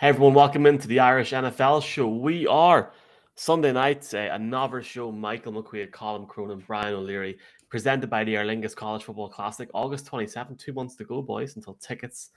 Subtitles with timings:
[0.00, 2.08] Hey everyone, welcome into the Irish NFL show.
[2.08, 2.90] We are
[3.34, 5.12] Sunday night, uh, another show.
[5.12, 7.36] Michael McQuaid, Colin Cronin, Brian O'Leary,
[7.68, 10.58] presented by the Aer Lingus College Football Classic, August 27th.
[10.58, 12.30] Two months to go, boys, until tickets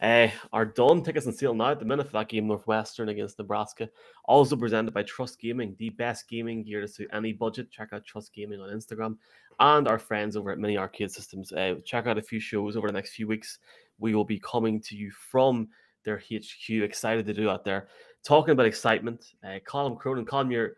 [0.00, 1.00] uh, are done.
[1.00, 3.88] Tickets and sale now at the minute for that game, Northwestern against Nebraska.
[4.24, 7.70] Also presented by Trust Gaming, the best gaming gear to suit any budget.
[7.70, 9.16] Check out Trust Gaming on Instagram
[9.60, 11.52] and our friends over at Mini Arcade Systems.
[11.52, 13.60] Uh, check out a few shows over the next few weeks.
[14.00, 15.68] We will be coming to you from
[16.06, 16.70] their HQ.
[16.70, 17.88] Excited to do that there.
[18.24, 20.76] Talking about excitement, uh, Colin Cronin, Colin, you're,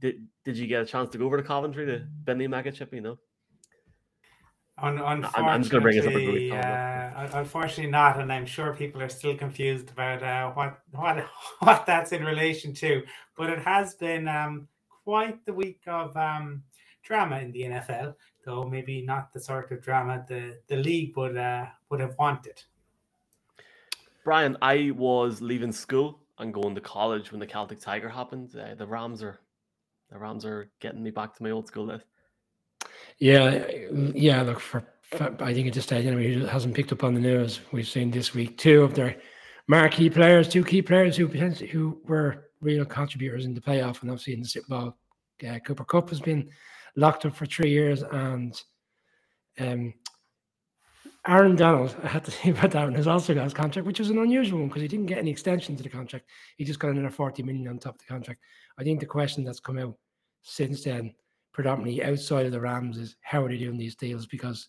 [0.00, 2.92] did, did you get a chance to go over to Coventry to Benny Chip?
[2.92, 3.18] You know?
[4.82, 6.52] Un- unfortunately, I'm just going to bring it up every week.
[6.52, 11.26] Uh, unfortunately, not, and I'm sure people are still confused about uh, what what
[11.60, 13.02] what that's in relation to.
[13.36, 14.68] But it has been um,
[15.04, 16.62] quite the week of um,
[17.02, 18.14] drama in the NFL,
[18.46, 22.62] though maybe not the sort of drama the the league would uh, would have wanted.
[24.30, 28.54] Brian, I was leaving school and going to college when the Celtic Tiger happened.
[28.54, 29.40] Uh, the Rams are
[30.08, 32.02] the Rams are getting me back to my old school days.
[33.18, 33.66] Yeah,
[34.14, 34.42] yeah.
[34.42, 37.58] Look, for, for I think this stage, anyway, who hasn't picked up on the news,
[37.72, 39.16] we've seen this week two of their
[39.66, 44.34] marquee players, two key players who who were real contributors in the playoff and obviously
[44.34, 44.96] in the Super Bowl.
[45.44, 46.48] Uh, Cooper Kupp has been
[46.94, 48.62] locked up for three years, and
[49.58, 49.92] um,
[51.26, 54.00] Aaron Donald, I had to say about that one, has also got his contract, which
[54.00, 56.26] is an unusual one because he didn't get any extension to the contract.
[56.56, 58.40] He just got another 40 million on top of the contract.
[58.78, 59.96] I think the question that's come out
[60.42, 61.14] since then,
[61.52, 64.26] predominantly outside of the Rams, is how are they doing these deals?
[64.26, 64.68] Because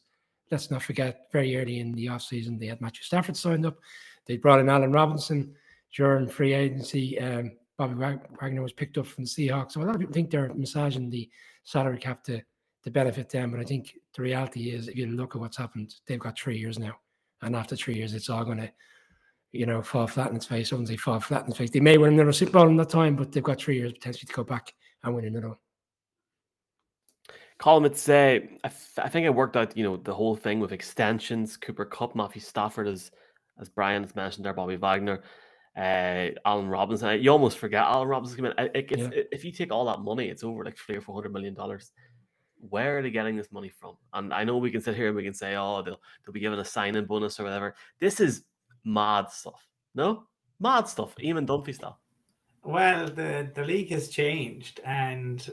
[0.51, 3.77] let's not forget, very early in the offseason, they had Matthew Stafford signed up.
[4.25, 5.55] They brought in Allen Robinson
[5.95, 7.19] during free agency.
[7.19, 9.71] Um, Bobby Wagner was picked up from the Seahawks.
[9.71, 11.29] So a lot of people think they're massaging the
[11.63, 12.41] salary cap to
[12.83, 13.51] to benefit them.
[13.51, 16.57] But I think the reality is, if you look at what's happened, they've got three
[16.57, 16.93] years now,
[17.41, 18.71] and after three years, it's all going to,
[19.51, 20.71] you know, fall flat in its face.
[20.71, 21.69] I wouldn't say fall flat in its face.
[21.71, 24.27] They may win another Super Bowl in that time, but they've got three years potentially
[24.27, 25.57] to go back and win another one.
[27.57, 30.59] Colin would say, I, f- I think I worked out, you know, the whole thing
[30.59, 33.11] with extensions, Cooper Kupp, Matthew Stafford, as
[33.59, 35.21] as Brian has mentioned there, Bobby Wagner,
[35.77, 37.21] uh, Allen Robinson.
[37.21, 38.45] You almost forget Allen Robinson.
[38.45, 39.09] It, it, yeah.
[39.31, 41.91] If you take all that money, it's over like three or four hundred million dollars
[42.69, 43.95] where are they getting this money from?
[44.13, 46.39] And I know we can sit here and we can say, oh, they'll they'll be
[46.39, 47.75] given a sign-in bonus or whatever.
[47.99, 48.43] This is
[48.83, 49.67] mad stuff.
[49.95, 50.23] No,
[50.59, 51.13] mad stuff.
[51.19, 51.97] Even Dunphy stuff.
[52.63, 55.49] Well, the the league has changed, and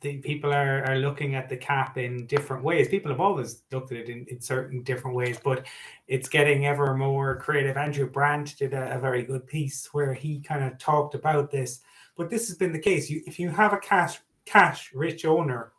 [0.00, 2.88] the people are, are looking at the cap in different ways.
[2.88, 5.66] People have always looked at it in, in certain different ways, but
[6.06, 7.76] it's getting ever more creative.
[7.76, 11.80] Andrew Brandt did a, a very good piece where he kind of talked about this.
[12.16, 13.10] But this has been the case.
[13.10, 15.72] You, if you have a cash cash rich owner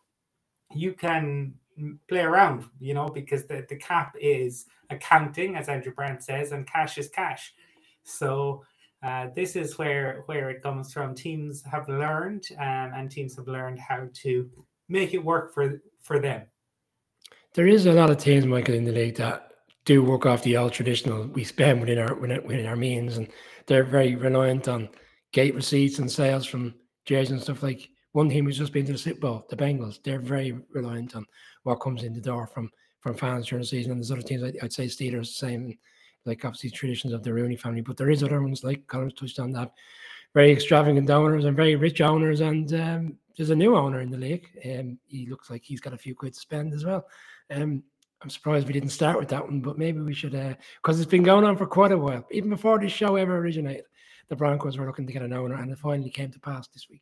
[0.75, 1.53] you can
[2.07, 6.67] play around, you know, because the, the cap is accounting, as Andrew Brandt says, and
[6.67, 7.53] cash is cash.
[8.03, 8.63] So
[9.03, 11.15] uh, this is where where it comes from.
[11.15, 14.49] Teams have learned, um, and teams have learned how to
[14.89, 16.43] make it work for for them.
[17.53, 19.51] There is a lot of teams, Michael, in the league that
[19.85, 21.27] do work off the old traditional.
[21.27, 23.27] We spend within our within our means, and
[23.67, 24.89] they're very reliant on
[25.31, 26.73] gate receipts and sales from
[27.05, 30.01] jerseys and stuff like one team who's just been to the Super Bowl, the Bengals,
[30.01, 31.25] they're very reliant on
[31.63, 32.71] what comes in the door from
[33.01, 33.91] from fans during the season.
[33.91, 35.77] And there's other teams, I'd, say Steelers, the same,
[36.25, 39.37] like obviously traditions of the Rooney family, but there is other ones like Colin touched
[39.37, 39.73] on that,
[40.33, 42.39] very extravagant owners and very rich owners.
[42.39, 44.47] And um, there's a new owner in the league.
[44.65, 47.05] Um, he looks like he's got a few quid to spend as well.
[47.51, 47.83] Um,
[48.23, 51.11] I'm surprised we didn't start with that one, but maybe we should, because uh, it's
[51.11, 52.25] been going on for quite a while.
[52.31, 53.85] Even before this show ever originated,
[54.29, 56.87] the Broncos were looking to get an owner, and it finally came to pass this
[56.89, 57.01] week.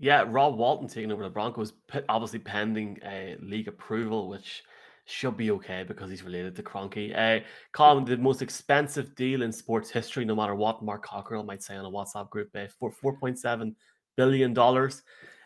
[0.00, 1.74] Yeah, Rob Walton taking over the Broncos,
[2.08, 4.62] obviously pending uh, league approval, which
[5.04, 7.16] should be okay because he's related to Kroenke.
[7.16, 11.62] Uh, Colin, the most expensive deal in sports history, no matter what Mark Cockrell might
[11.62, 13.76] say on a WhatsApp group, uh, for four point seven
[14.16, 15.02] billion dollars.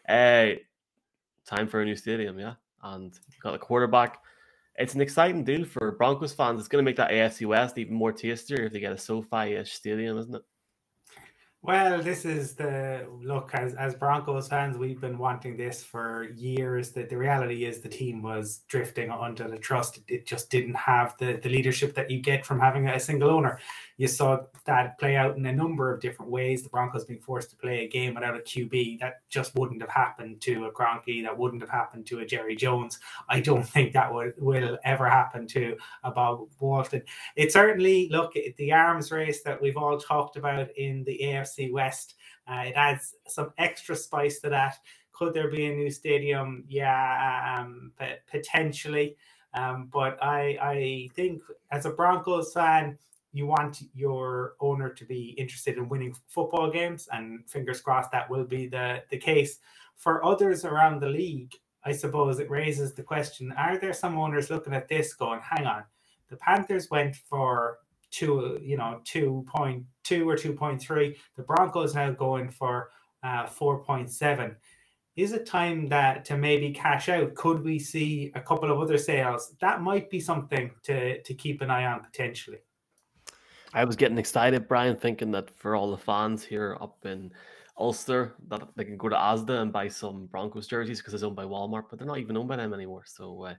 [0.08, 0.50] Uh,
[1.44, 2.54] time for a new stadium, yeah,
[2.84, 4.18] and got a quarterback.
[4.76, 6.60] It's an exciting deal for Broncos fans.
[6.60, 9.72] It's going to make that AFC West even more tastier if they get a SoFi-ish
[9.72, 10.42] stadium, isn't it?
[11.66, 16.90] Well, this is the look as as Broncos fans, we've been wanting this for years.
[16.90, 20.00] That the reality is the team was drifting under the trust.
[20.06, 23.58] It just didn't have the, the leadership that you get from having a single owner.
[23.96, 26.62] You saw that play out in a number of different ways.
[26.62, 29.90] The Broncos being forced to play a game without a QB that just wouldn't have
[29.90, 32.98] happened to a Kroenke, that wouldn't have happened to a Jerry Jones.
[33.30, 37.04] I don't think that would will ever happen to a Bob Walton.
[37.36, 41.53] It certainly look at the arms race that we've all talked about in the AFC
[41.72, 42.14] West.
[42.46, 44.76] Uh, it adds some extra spice to that.
[45.12, 46.64] Could there be a new stadium?
[46.68, 47.92] Yeah, um,
[48.30, 49.16] potentially.
[49.54, 52.98] Um, but I, I think as a Broncos fan,
[53.32, 58.30] you want your owner to be interested in winning football games, and fingers crossed that
[58.30, 59.58] will be the, the case.
[59.96, 61.52] For others around the league,
[61.84, 65.66] I suppose it raises the question are there some owners looking at this going, hang
[65.66, 65.84] on,
[66.30, 67.78] the Panthers went for
[68.14, 71.16] two, you know, 2.2 or 2.3.
[71.36, 72.90] The Broncos now going for
[73.22, 74.54] uh, 4.7.
[75.16, 77.34] Is it time that to maybe cash out?
[77.34, 79.54] Could we see a couple of other sales?
[79.60, 82.58] That might be something to, to keep an eye on potentially.
[83.72, 87.32] I was getting excited, Brian, thinking that for all the fans here up in
[87.78, 91.34] Ulster, that they can go to Asda and buy some Broncos jerseys because it's owned
[91.34, 93.02] by Walmart, but they're not even owned by them anymore.
[93.04, 93.54] So uh,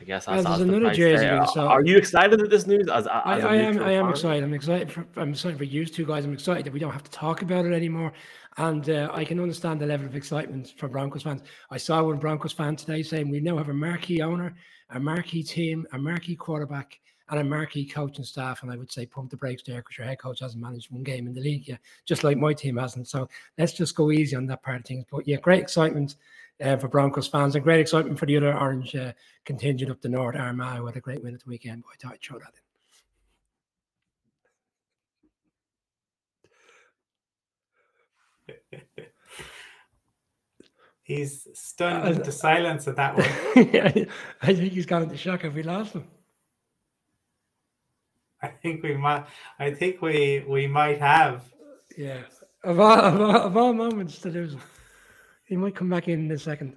[0.00, 1.52] I guess well, there's another jersey.
[1.52, 2.88] So are you excited at this news?
[2.88, 3.80] As, as I, I am.
[3.80, 4.42] I am excited.
[4.42, 4.90] I'm excited.
[4.90, 6.24] For, I'm excited for you two guys.
[6.24, 8.12] I'm excited that we don't have to talk about it anymore,
[8.56, 11.42] and uh, I can understand the level of excitement for Broncos fans.
[11.70, 14.54] I saw one Broncos fan today saying we now have a marquee owner,
[14.90, 16.98] a marquee team, a marquee quarterback,
[17.30, 18.62] and a marquee coaching staff.
[18.62, 21.04] And I would say pump the brakes there because your head coach hasn't managed one
[21.04, 23.06] game in the league yet, just like my team hasn't.
[23.08, 25.04] So let's just go easy on that part of things.
[25.10, 26.16] But yeah, great excitement
[26.62, 29.12] uh, for Broncos fans and great excitement for the other Orange uh,
[29.44, 30.36] contingent up the north.
[30.36, 31.82] Armagh who had a great win at the weekend.
[31.82, 32.54] But I thought I'd throw that
[38.78, 39.04] in.
[41.04, 43.26] He's stunned uh, into silence at that one.
[44.42, 46.06] I think he's gone into shock if we lost him.
[48.40, 49.26] I think we might.
[49.58, 51.44] I think we we might have.
[51.96, 52.22] Yeah,
[52.62, 54.56] of all of all, of all moments to lose,
[55.44, 56.76] he might come back in in a second.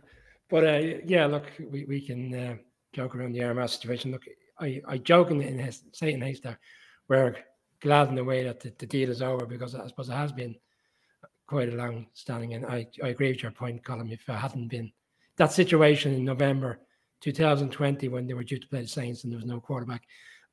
[0.49, 2.55] But uh, yeah, look, we we can uh,
[2.93, 4.11] joke around the Armagh situation.
[4.11, 4.23] Look,
[4.59, 6.59] I I joke in, in his, say in Haystack,
[7.07, 7.35] we're
[7.81, 10.31] glad in the way that the, the deal is over because I suppose it has
[10.31, 10.55] been
[11.45, 12.53] quite a long standing.
[12.53, 14.11] And I, I agree with your point, Colin.
[14.11, 14.91] If it hadn't been
[15.37, 16.79] that situation in November
[17.21, 20.03] 2020 when they were due to play the Saints and there was no quarterback,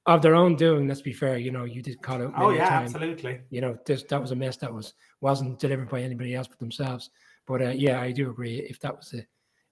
[0.07, 0.87] of their own doing.
[0.87, 1.39] Let's be fair.
[1.39, 2.31] You know, you did call it.
[2.37, 3.41] Oh yeah, absolutely.
[3.51, 6.59] You know, this that was a mess that was wasn't delivered by anybody else but
[6.59, 7.11] themselves.
[7.47, 8.59] But uh, yeah, I do agree.
[8.59, 9.27] If that was a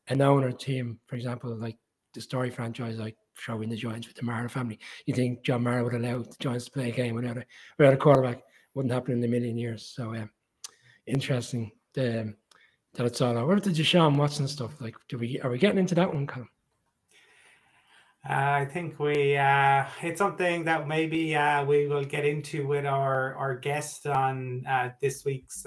[0.09, 1.79] an owner team, for example, like
[2.13, 5.83] the story franchise, like showing the Giants with the Mara family, you think John Mara
[5.85, 7.45] would allow the Giants to play a game without a
[7.79, 8.43] without a quarterback?
[8.75, 9.93] Wouldn't happen in a million years.
[9.95, 10.31] So um,
[11.07, 12.35] interesting um,
[12.95, 13.55] that it's all over.
[13.55, 14.81] What the Deshaun Watson stuff?
[14.81, 16.49] Like, do we are we getting into that one, Colin?
[18.29, 22.87] Uh, I think we uh, it's something that maybe uh, we will get into with
[22.87, 24.65] our our guest on
[25.01, 25.65] this week's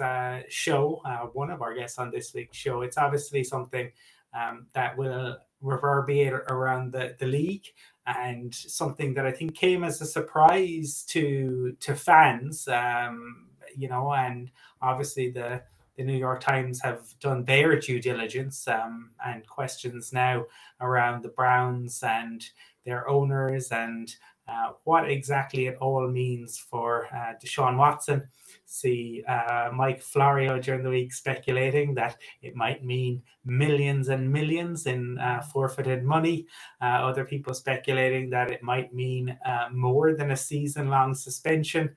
[0.48, 1.02] show.
[1.34, 2.80] One of our guests on this week's show.
[2.80, 3.90] It's obviously something
[4.32, 7.66] um, that will reverberate around the, the league
[8.06, 12.66] and something that I think came as a surprise to to fans.
[12.68, 14.50] Um, you know, and
[14.80, 15.60] obviously the
[15.96, 20.44] the New York Times have done their due diligence um, and questions now
[20.80, 22.44] around the Browns and
[22.84, 24.14] their owners and
[24.48, 28.22] uh, what exactly it all means for uh, Deshaun Watson.
[28.64, 34.86] See uh, Mike Florio during the week speculating that it might mean millions and millions
[34.86, 36.46] in uh, forfeited money.
[36.80, 41.96] Uh, other people speculating that it might mean uh, more than a season long suspension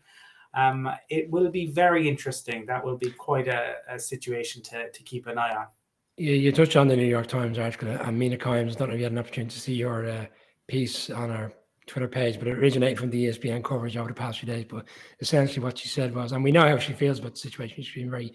[0.54, 2.66] um, it will be very interesting.
[2.66, 5.68] That will be quite a, a situation to, to keep an eye on.
[6.18, 8.75] Yeah, you touched on the New York Times article, and Mina Kimes.
[8.75, 10.25] I don't know if you had an opportunity to see your uh,
[10.68, 11.54] piece on our
[11.88, 14.66] Twitter page, but it originated from the ESPN coverage over the past few days.
[14.69, 14.86] But
[15.22, 17.81] essentially, what she said was, and we know how she feels about the situation.
[17.84, 18.34] She's been very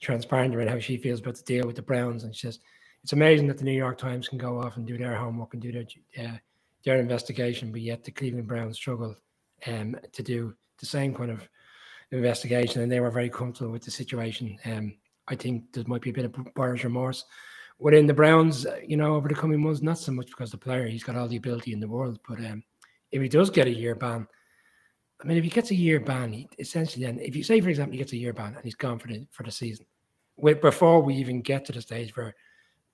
[0.00, 2.58] transparent about how she feels about the deal with the Browns, and she says
[3.04, 5.62] it's amazing that the New York Times can go off and do their homework and
[5.62, 5.86] do their
[6.18, 6.36] uh,
[6.84, 9.14] their investigation, but yet the Cleveland Browns struggle
[9.66, 11.48] um, to do the same kind of
[12.10, 14.58] investigation, and they were very comfortable with the situation.
[14.64, 14.94] Um,
[15.28, 17.24] I think there might be a bit of buyer's remorse
[17.78, 19.82] within the Browns, uh, you know, over the coming months.
[19.82, 22.38] Not so much because the player he's got all the ability in the world, but
[22.38, 22.62] um,
[23.12, 24.26] if he does get a year ban,
[25.22, 27.68] I mean, if he gets a year ban, he, essentially, then if you say, for
[27.68, 29.86] example, he gets a year ban and he's gone for the for the season,
[30.60, 32.34] before we even get to the stage where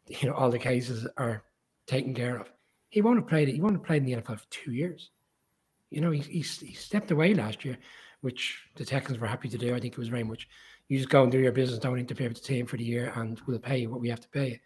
[0.09, 1.43] you know all the cases are
[1.87, 2.51] taken care of,
[2.91, 3.55] he won't have played it.
[3.55, 5.11] He won't have played in the NFL for two years.
[5.91, 7.79] You know, he, he, he stepped away last year
[8.21, 9.75] which the Texans were happy to do.
[9.75, 10.49] I think it was very much
[10.89, 13.13] you just go and do your business, don't interfere with the team for the year,
[13.17, 14.61] and we'll pay you what we have to pay.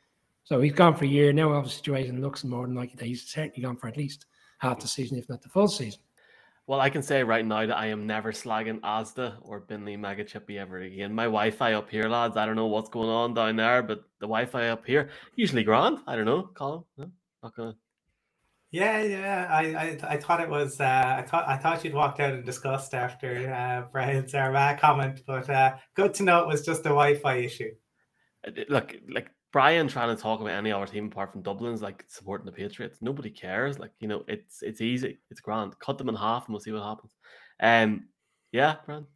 [0.45, 1.33] So he's gone for a year.
[1.33, 4.27] Now, the situation looks more than likely that he's certainly gone for at least
[4.59, 6.01] half the season, if not the full season.
[6.67, 10.25] Well, I can say right now that I am never slagging Asda or Binley Mega
[10.25, 11.15] Chippy ever again.
[11.15, 12.37] My Wi-Fi up here, lads.
[12.37, 15.99] I don't know what's going on down there, but the Wi-Fi up here usually grand.
[16.07, 16.85] I don't know, Colin.
[16.97, 17.11] No,
[17.43, 17.75] not gonna
[18.71, 19.47] yeah, yeah.
[19.51, 20.81] I, I, I thought it was.
[20.81, 25.23] Uh, I thought I thought you'd walked out in disgust after uh, Brian's Armagh comment,
[25.27, 27.73] but uh, good to know it was just a Wi-Fi issue.
[28.47, 32.05] Uh, look, like Brian trying to talk about any other team apart from Dublin's like
[32.09, 32.99] supporting the Patriots.
[33.01, 33.79] Nobody cares.
[33.79, 35.19] Like you know, it's it's easy.
[35.31, 35.79] It's grand.
[35.81, 37.17] Cut them in half, and we'll see what happens.
[37.61, 38.09] Um,
[38.53, 39.07] yeah, Brian.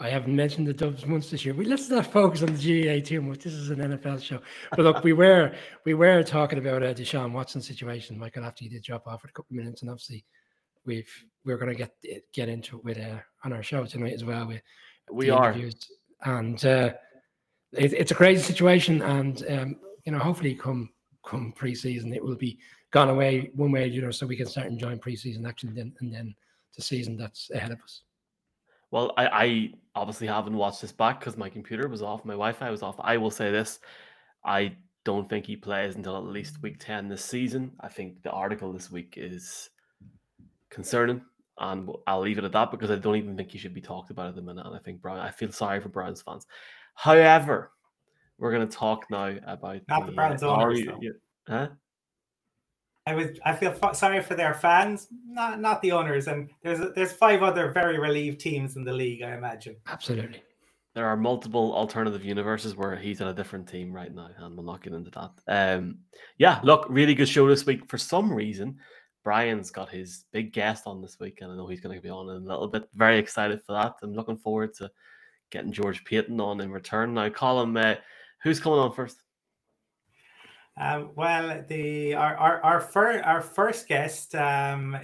[0.00, 1.54] I haven't mentioned the Dubs once this year.
[1.54, 3.44] We let's not focus on the GAA too much.
[3.44, 4.40] This is an NFL show.
[4.70, 5.52] But look, we were
[5.84, 9.28] we were talking about uh, Deshaun Watson situation, Michael, after he did drop off for
[9.28, 10.24] a couple of minutes, and obviously
[10.86, 11.10] we've
[11.44, 11.92] we're going to get
[12.32, 14.46] get into it with uh, on our show tonight as well.
[14.46, 14.62] With
[15.12, 15.54] we are,
[16.24, 16.92] and uh,
[17.72, 19.76] it, it's a crazy situation, and um,
[20.06, 20.88] you know, hopefully, come
[21.26, 22.58] come preseason, it will be
[22.90, 26.12] gone away one way, you know, so we can start enjoying preseason action, then, and
[26.12, 26.34] then
[26.74, 28.02] the season that's ahead of us.
[28.90, 32.70] Well, I, I obviously haven't watched this back because my computer was off, my Wi-Fi
[32.70, 32.96] was off.
[33.00, 33.80] I will say this:
[34.44, 37.72] I don't think he plays until at least week ten this season.
[37.80, 39.70] I think the article this week is
[40.70, 41.22] concerning,
[41.58, 44.10] and I'll leave it at that because I don't even think he should be talked
[44.10, 44.66] about at the minute.
[44.66, 46.46] And I think Brian, I feel sorry for Browns fans.
[46.94, 47.72] However,
[48.38, 50.80] we're going to talk now about not the, the Browns owners.
[51.46, 51.68] Huh?
[53.06, 56.28] I was I feel f- sorry for their fans, not not the owners.
[56.28, 59.76] And there's there's five other very relieved teams in the league, I imagine.
[59.86, 60.42] Absolutely.
[60.94, 64.66] There are multiple alternative universes where he's at a different team right now, and we'll
[64.66, 65.30] not get into that.
[65.46, 65.98] Um,
[66.38, 67.88] yeah, look, really good show this week.
[67.88, 68.76] For some reason,
[69.22, 72.10] Brian's got his big guest on this week, and I know he's going to be
[72.10, 72.88] on in a little bit.
[72.94, 73.94] Very excited for that.
[74.02, 74.90] I'm looking forward to
[75.52, 77.14] getting George Paton on in return.
[77.14, 77.96] Now, Colin, uh,
[78.42, 79.22] who's coming on first?
[80.80, 84.96] Um, well, the our our our, fir- our first guest, um,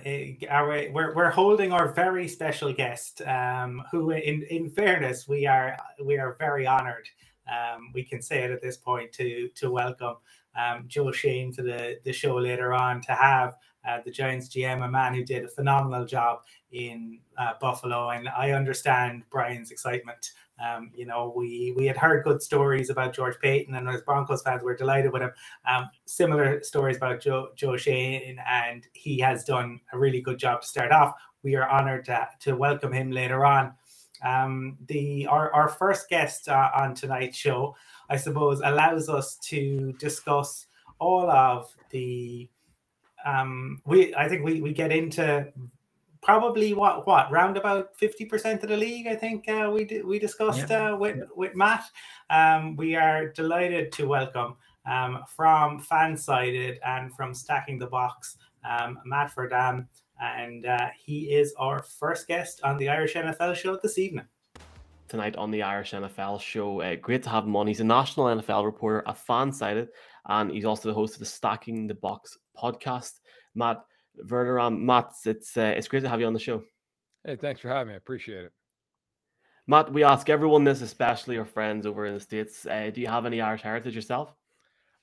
[0.48, 5.76] our, we're we're holding our very special guest, um, who, in in fairness, we are
[6.02, 7.06] we are very honoured.
[7.46, 10.16] Um, we can say it at this point to to welcome
[10.58, 13.56] um, Joe Schoen to the the show later on to have
[13.86, 16.40] uh, the Giants GM, a man who did a phenomenal job
[16.72, 20.30] in uh, Buffalo, and I understand Brian's excitement
[20.64, 24.42] um, you know, we we had heard good stories about George Paton, and as Broncos
[24.42, 25.30] fans, we're delighted with him.
[25.68, 30.62] Um, similar stories about Joe Joe Schoen, and he has done a really good job
[30.62, 31.14] to start off.
[31.42, 33.74] We are honoured to, to welcome him later on.
[34.24, 37.76] Um, the our, our first guest uh, on tonight's show,
[38.08, 40.66] I suppose, allows us to discuss
[40.98, 42.48] all of the
[43.26, 45.52] um, we I think we, we get into
[46.26, 50.68] probably what what round about 50% of the league i think uh, we we discussed
[50.68, 50.90] yeah.
[50.90, 51.84] uh, with with matt.
[52.30, 54.56] Um, we are delighted to welcome
[54.90, 59.86] um, from fansided and from stacking the box um, matt Verderame
[60.20, 64.26] and uh, he is our first guest on the irish nfl show this evening.
[65.06, 67.68] Tonight on the irish nfl show uh, great to have him on.
[67.68, 69.88] He's a national nfl reporter a fansided
[70.28, 73.20] and he's also the host of the stacking the box podcast.
[73.54, 73.78] Matt
[74.24, 76.62] Verderame, Matt, it's uh, it's great to have you on the show.
[77.24, 77.94] Hey, thanks for having me.
[77.94, 78.52] I appreciate it.
[79.66, 82.66] Matt, we ask everyone this, especially our friends over in the States.
[82.66, 84.32] Uh, do you have any Irish heritage yourself?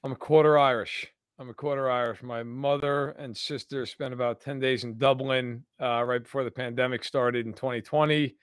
[0.04, 1.08] I'm a quarter Irish.
[1.38, 2.24] I'm a quarter Irish.
[2.24, 7.04] My mother and sister spent about 10 days in Dublin uh, right before the pandemic
[7.04, 8.36] started in 2020.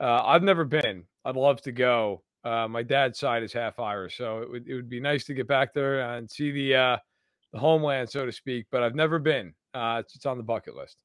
[0.00, 1.04] Uh, I've never been.
[1.24, 2.22] I'd love to go.
[2.44, 5.34] Uh, my dad's side is half Irish, so it would, it would be nice to
[5.34, 6.96] get back there and see the uh,
[7.52, 8.66] the homeland, so to speak.
[8.70, 10.96] But I've never been uh, it's, it's on the bucket list.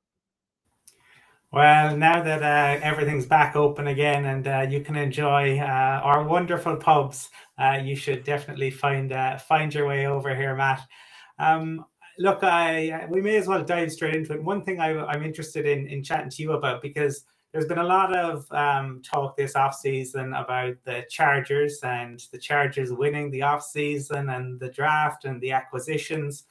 [1.51, 6.24] Well, now that uh, everything's back open again and uh, you can enjoy uh, our
[6.24, 10.82] wonderful pubs, uh, you should definitely find uh, find your way over here, Matt.
[11.40, 11.84] Um,
[12.18, 14.42] look, I we may as well dive straight into it.
[14.42, 17.84] One thing I, am interested in in chatting to you about because there's been a
[17.84, 23.42] lot of um, talk this off season about the Chargers and the Chargers winning the
[23.42, 26.46] off season and the draft and the acquisitions.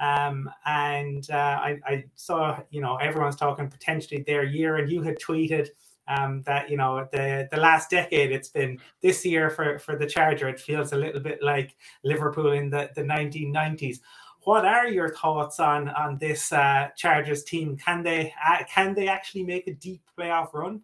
[0.00, 5.02] Um, and uh, I, I, saw, you know, everyone's talking potentially their year, and you
[5.02, 5.68] had tweeted
[6.08, 10.06] um, that, you know, the the last decade it's been this year for for the
[10.06, 10.48] Charger.
[10.48, 14.00] It feels a little bit like Liverpool in the the 1990s.
[14.42, 17.76] What are your thoughts on on this uh, Chargers team?
[17.76, 20.82] Can they uh, can they actually make a deep playoff run?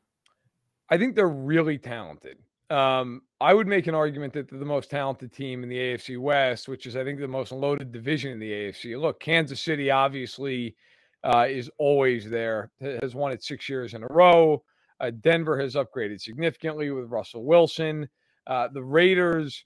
[0.88, 2.38] I think they're really talented.
[2.70, 6.68] Um, I would make an argument that the most talented team in the AFC West,
[6.68, 9.00] which is, I think, the most loaded division in the AFC.
[9.00, 10.76] Look, Kansas City obviously
[11.24, 14.62] uh, is always there, has won it six years in a row.
[15.00, 18.08] Uh, Denver has upgraded significantly with Russell Wilson.
[18.46, 19.64] Uh, the Raiders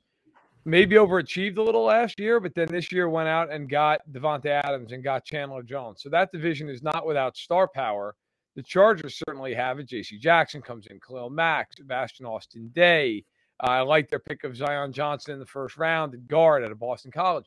[0.64, 4.46] maybe overachieved a little last year, but then this year went out and got Davante
[4.46, 6.02] Adams and got Chandler Jones.
[6.02, 8.14] So that division is not without star power.
[8.56, 9.88] The Chargers certainly have it.
[9.88, 10.18] J.C.
[10.18, 13.25] Jackson comes in, Khalil Mack, Sebastian Austin Day.
[13.62, 16.73] Uh, I like their pick of Zion Johnson in the first round at guard out
[16.73, 17.46] of Boston College.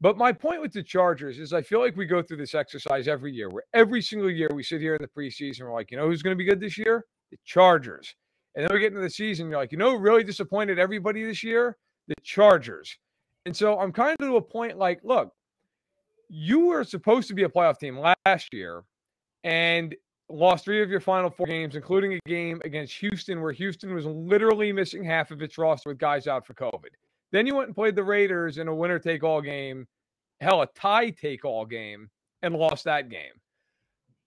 [0.00, 3.08] But my point with the Chargers is I feel like we go through this exercise
[3.08, 5.96] every year where every single year we sit here in the preseason, we're like, you
[5.96, 7.04] know who's going to be good this year?
[7.32, 8.14] The Chargers.
[8.54, 11.42] And then we get into the season, you're like, you know, really disappointed everybody this
[11.42, 11.76] year?
[12.06, 12.96] The Chargers.
[13.44, 15.32] And so I'm kind of to a point like, look,
[16.28, 18.84] you were supposed to be a playoff team last year,
[19.42, 19.94] and
[20.28, 24.06] lost three of your final four games, including a game against Houston, where Houston was
[24.06, 26.90] literally missing half of its roster with guys out for COVID.
[27.32, 29.86] Then you went and played the Raiders in a winner take all game,
[30.40, 32.08] hell, a tie take all game,
[32.42, 33.32] and lost that game.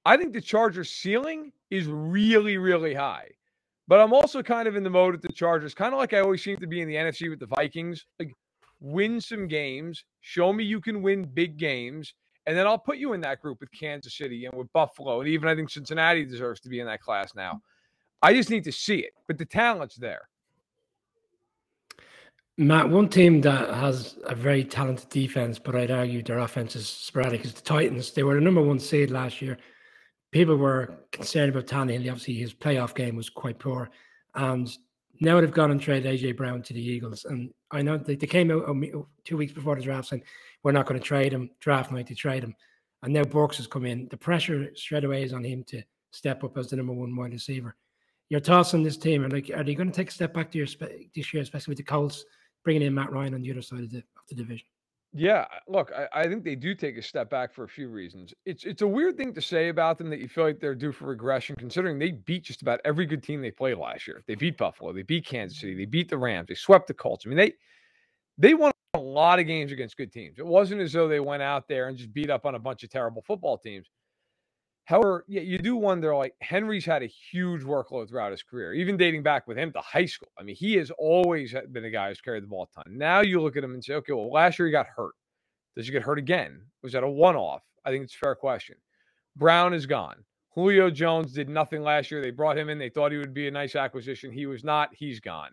[0.05, 3.29] I think the Chargers' ceiling is really, really high.
[3.87, 6.19] But I'm also kind of in the mode with the Chargers, kind of like I
[6.19, 8.05] always seem to be in the NFC with the Vikings.
[8.19, 8.33] Like,
[8.79, 12.13] win some games, show me you can win big games,
[12.45, 15.19] and then I'll put you in that group with Kansas City and with Buffalo.
[15.19, 17.61] And even I think Cincinnati deserves to be in that class now.
[18.21, 20.27] I just need to see it, but the talent's there.
[22.57, 26.87] Matt, one team that has a very talented defense, but I'd argue their offense is
[26.87, 28.11] sporadic, is the Titans.
[28.11, 29.57] They were the number one seed last year.
[30.31, 32.09] People were concerned about Tannehill.
[32.09, 33.89] Obviously, his playoff game was quite poor.
[34.35, 34.69] And
[35.21, 37.25] now they've gone and traded AJ Brown to the Eagles.
[37.25, 40.23] And I know they, they came out uh, two weeks before the draft saying,
[40.63, 42.55] we're not going to trade him, draft night to trade him.
[43.03, 44.07] And now Burks has come in.
[44.09, 47.31] The pressure straight away is on him to step up as the number one wide
[47.31, 47.75] receiver.
[48.29, 49.25] Your thoughts on this team?
[49.25, 50.67] Are like, are they going to take a step back to your
[51.15, 52.25] this year, especially with the Colts
[52.63, 54.65] bringing in Matt Ryan on the other side of the of the division?
[55.13, 58.33] Yeah, look, I, I think they do take a step back for a few reasons.
[58.45, 60.93] It's it's a weird thing to say about them that you feel like they're due
[60.93, 64.23] for regression, considering they beat just about every good team they played last year.
[64.27, 67.25] They beat Buffalo, they beat Kansas City, they beat the Rams, they swept the Colts.
[67.25, 67.53] I mean, they
[68.37, 70.37] they won a lot of games against good teams.
[70.37, 72.83] It wasn't as though they went out there and just beat up on a bunch
[72.83, 73.87] of terrible football teams.
[74.85, 78.97] However, yeah, you do wonder like Henry's had a huge workload throughout his career, even
[78.97, 80.27] dating back with him to high school.
[80.37, 82.97] I mean, he has always been a guy who's carried the ball a ton.
[82.97, 85.13] Now you look at him and say, okay, well, last year he got hurt.
[85.77, 86.61] Does he get hurt again?
[86.83, 87.61] Was that a one off?
[87.85, 88.75] I think it's a fair question.
[89.37, 90.25] Brown is gone.
[90.53, 92.21] Julio Jones did nothing last year.
[92.21, 92.77] They brought him in.
[92.77, 94.31] They thought he would be a nice acquisition.
[94.31, 94.89] He was not.
[94.93, 95.51] He's gone.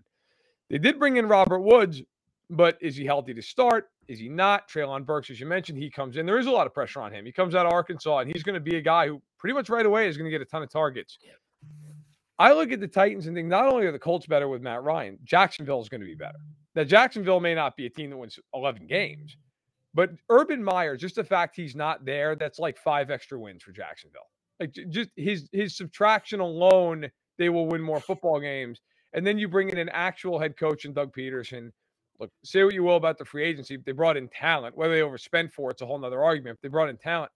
[0.71, 2.02] They did bring in Robert Woods,
[2.50, 3.90] but is he healthy to start?
[4.09, 4.69] Is he not?
[4.69, 6.25] Treylon Burks, as you mentioned, he comes in.
[6.25, 7.26] There is a lot of pressure on him.
[7.26, 9.69] He comes out of Arkansas, and he's going to be a guy who pretty much
[9.69, 11.19] right away is going to get a ton of targets.
[12.38, 14.83] I look at the Titans and think not only are the Colts better with Matt
[14.83, 16.38] Ryan, Jacksonville is going to be better.
[16.75, 19.37] Now, Jacksonville may not be a team that wins 11 games,
[19.93, 23.73] but Urban Meyer, just the fact he's not there, that's like five extra wins for
[23.73, 24.28] Jacksonville.
[24.61, 27.08] Like just his his subtraction alone,
[27.39, 28.80] they will win more football games.
[29.13, 31.71] And then you bring in an actual head coach and Doug Pederson
[32.19, 33.76] look, say what you will about the free agency.
[33.76, 34.76] They brought in talent.
[34.76, 36.57] Whether they overspent for it's a whole other argument.
[36.57, 37.31] If they brought in talent,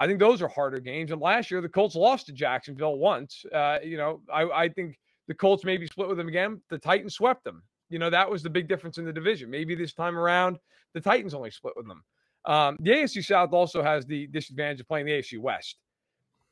[0.00, 1.10] I think those are harder games.
[1.10, 3.44] And last year, the Colts lost to Jacksonville once.
[3.52, 6.60] Uh, you know, I, I think the Colts maybe split with them again.
[6.68, 7.62] The Titans swept them.
[7.90, 9.50] You know, that was the big difference in the division.
[9.50, 10.58] Maybe this time around,
[10.94, 12.02] the Titans only split with them.
[12.46, 15.76] Um, the AFC South also has the disadvantage of playing the AFC West.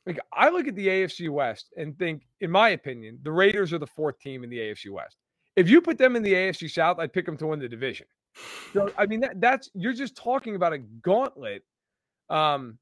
[0.05, 3.77] Like I look at the AFC West and think, in my opinion, the Raiders are
[3.77, 5.17] the fourth team in the AFC West.
[5.55, 8.07] If you put them in the AFC South, I'd pick them to win the division.
[8.73, 11.63] So I mean that, that's you're just talking about a gauntlet.
[12.29, 12.77] Um,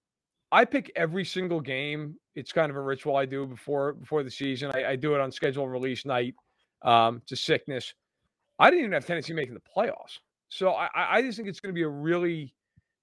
[0.51, 2.15] I pick every single game.
[2.35, 4.71] It's kind of a ritual I do before before the season.
[4.73, 6.35] I, I do it on schedule release night.
[6.83, 7.93] Um, a sickness.
[8.59, 10.19] I didn't even have Tennessee making the playoffs.
[10.49, 12.53] So I, I just think it's going to be a really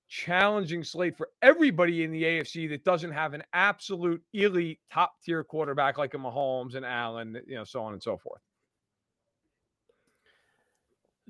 [0.08, 5.44] challenging slate for everybody in the AFC that doesn't have an absolute elite top tier
[5.44, 8.40] quarterback like a Mahomes and Allen, you know, so on and so forth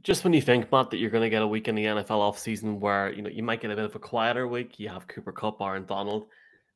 [0.02, 2.18] just when you think, Matt, that you're going to get a week in the NFL
[2.18, 4.88] off season where you know you might get a bit of a quieter week, you
[4.88, 6.26] have Cooper Kupp, Aaron Donald,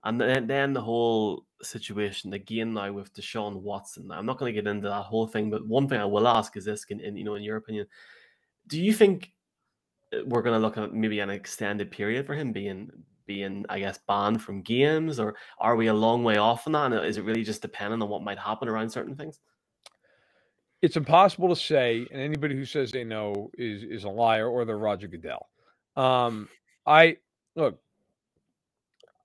[0.04, 4.08] and then then the whole situation again now with Deshaun Watson.
[4.08, 6.26] Now, I'm not going to get into that whole thing, but one thing I will
[6.26, 7.86] ask is this: in, in you know, in your opinion,
[8.66, 9.32] do you think
[10.12, 12.90] uh, we're going to look at maybe an extended period for him being
[13.24, 16.92] being, I guess, banned from games, or are we a long way off on that?
[16.92, 19.38] And is it really just dependent on what might happen around certain things?
[20.82, 24.64] It's impossible to say, and anybody who says they know is is a liar or
[24.64, 25.48] they're Roger Goodell.
[25.96, 26.48] Um,
[26.84, 27.18] I
[27.54, 27.78] look,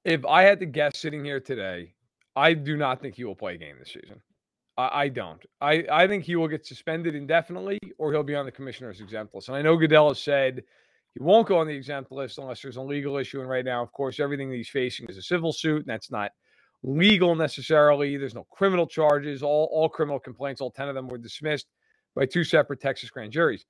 [0.05, 1.93] if I had to guess sitting here today,
[2.35, 4.21] I do not think he will play a game this season.
[4.77, 5.43] I, I don't.
[5.59, 9.33] I, I think he will get suspended indefinitely or he'll be on the commissioner's exempt
[9.33, 9.47] list.
[9.47, 10.63] And I know Goodell has said
[11.13, 13.39] he won't go on the exempt list unless there's a legal issue.
[13.41, 16.11] And right now, of course, everything that he's facing is a civil suit, and that's
[16.11, 16.31] not
[16.83, 18.17] legal necessarily.
[18.17, 19.43] There's no criminal charges.
[19.43, 21.67] All, all criminal complaints, all 10 of them were dismissed
[22.15, 23.65] by two separate Texas grand juries.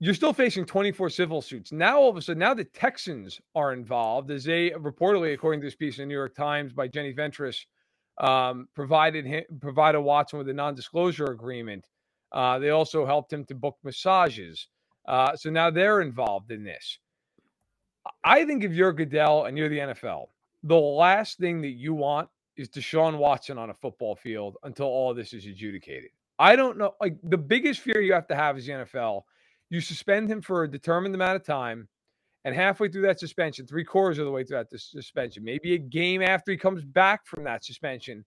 [0.00, 1.72] You're still facing 24 civil suits.
[1.72, 5.66] Now, all of a sudden, now the Texans are involved as they reportedly, according to
[5.66, 7.64] this piece in the New York Times by Jenny Vrentas,
[8.18, 11.86] um, provided him, provided Watson with a non-disclosure agreement.
[12.32, 14.68] Uh, they also helped him to book massages.
[15.06, 16.98] Uh, so now they're involved in this.
[18.24, 20.26] I think if you're Goodell and you're the NFL,
[20.64, 25.12] the last thing that you want is Deshaun Watson on a football field until all
[25.12, 26.10] this is adjudicated.
[26.38, 26.94] I don't know.
[27.00, 29.22] Like the biggest fear you have to have is the NFL.
[29.70, 31.88] You suspend him for a determined amount of time,
[32.44, 35.78] and halfway through that suspension, three quarters of the way through that suspension, maybe a
[35.78, 38.24] game after he comes back from that suspension,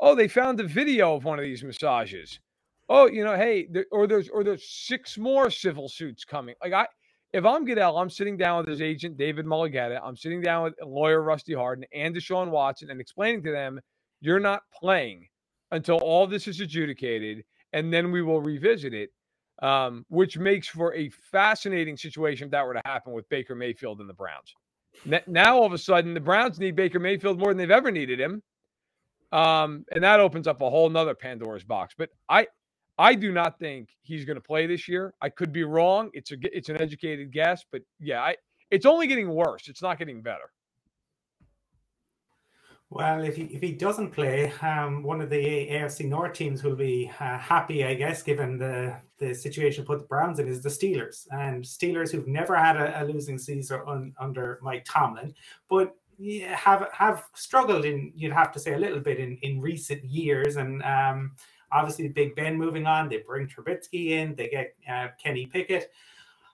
[0.00, 2.40] oh, they found a video of one of these massages.
[2.88, 6.54] Oh, you know, hey, there, or there's or there's six more civil suits coming.
[6.62, 6.86] Like I,
[7.32, 10.00] if I'm Goodell, I'm sitting down with his agent David Mulugheta.
[10.02, 13.80] I'm sitting down with lawyer Rusty Hardin and Deshaun Watson and explaining to them,
[14.20, 15.26] you're not playing
[15.70, 17.42] until all this is adjudicated,
[17.72, 19.10] and then we will revisit it
[19.62, 24.00] um, which makes for a fascinating situation if that were to happen with Baker Mayfield
[24.00, 24.54] and the Browns.
[25.26, 28.20] Now, all of a sudden, the Browns need Baker Mayfield more than they've ever needed
[28.20, 28.42] him.
[29.30, 31.94] Um, and that opens up a whole nother Pandora's box.
[31.96, 32.48] But I,
[33.02, 35.12] I do not think he's going to play this year.
[35.20, 36.08] I could be wrong.
[36.12, 38.36] It's a, it's an educated guess, but yeah, I,
[38.70, 39.66] it's only getting worse.
[39.66, 40.52] It's not getting better.
[42.90, 46.76] Well, if he if he doesn't play, um, one of the AFC North teams will
[46.76, 50.68] be uh, happy, I guess, given the the situation put the Browns in, is the
[50.68, 55.34] Steelers and Steelers who've never had a, a losing season un, under Mike Tomlin,
[55.68, 55.96] but
[56.54, 60.56] have have struggled in you'd have to say a little bit in in recent years,
[60.56, 61.32] and um,
[61.72, 65.90] obviously Big Ben moving on, they bring Trubisky in, they get uh, Kenny Pickett.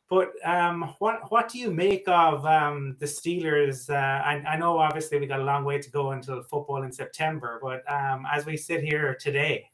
[0.08, 3.90] But um, what what do you make of um, the Steelers?
[3.90, 6.90] Uh, I, I, know obviously we got a long way to go until football in
[6.90, 9.70] September, but um, as we sit here today,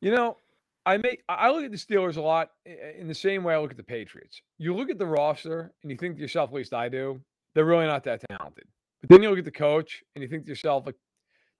[0.00, 0.36] you know,
[0.84, 3.70] I make I look at the Steelers a lot in the same way I look
[3.70, 4.42] at the Patriots.
[4.58, 7.20] You look at the roster and you think to yourself, at least I do,
[7.54, 8.66] they're really not that talented.
[9.00, 10.96] But then you look at the coach and you think to yourself, like,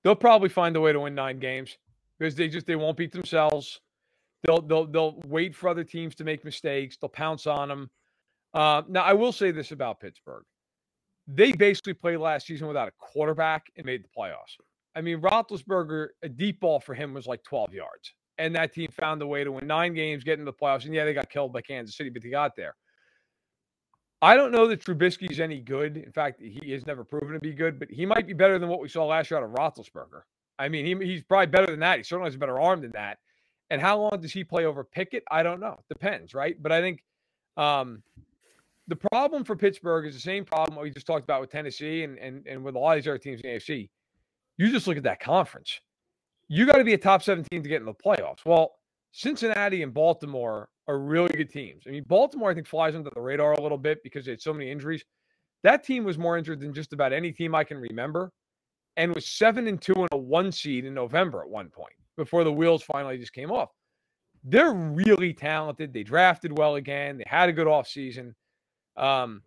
[0.05, 1.77] they'll probably find a way to win nine games
[2.19, 3.81] because they just they won't beat themselves.
[4.45, 6.97] They'll they'll they'll wait for other teams to make mistakes.
[6.97, 7.91] They'll pounce on them.
[8.53, 10.45] Uh, now, I will say this about Pittsburgh:
[11.27, 14.57] they basically played last season without a quarterback and made the playoffs.
[14.95, 18.91] I mean, Roethlisberger, a deep ball for him was like 12 yards, and that team
[18.93, 20.85] found a way to win nine games, get into the playoffs.
[20.85, 22.77] And yeah, they got killed by Kansas City, but they got there.
[24.25, 25.99] I don't know that Trubisky's any good.
[25.99, 28.71] In fact, he has never proven to be good, but he might be better than
[28.71, 30.23] what we saw last year out of Roethlisberger.
[30.59, 31.99] I mean, he, he's probably better than that.
[31.99, 33.19] He certainly has a better arm than that.
[33.69, 35.25] And how long does he play over Pickett?
[35.31, 35.79] I don't know.
[35.91, 36.57] Depends, right?
[36.59, 37.05] But I think
[37.59, 38.03] um,
[38.89, 42.19] the problem for Pittsburgh is the same problem we just talked about with Tennessee and,
[42.19, 43.91] and, and with a lot of these other teams in the AFC.
[44.57, 45.81] You just look at that conference.
[46.49, 48.47] You got to be a top 17 to get in the playoffs.
[48.47, 48.77] Well,
[49.13, 51.85] Cincinnati and Baltimore are really good teams.
[51.87, 54.43] I mean, Baltimore, I think, flies under the radar a little bit because they had
[54.43, 55.05] so many injuries.
[55.63, 58.31] That team was more injured than just about any team I can remember
[58.97, 62.45] and was seven and two and a one seed in November at one point before
[62.45, 63.71] the wheels finally just came off.
[64.45, 65.93] They're really talented.
[65.93, 67.17] They drafted well again.
[67.17, 68.35] They had a good offseason.
[68.97, 69.43] Um,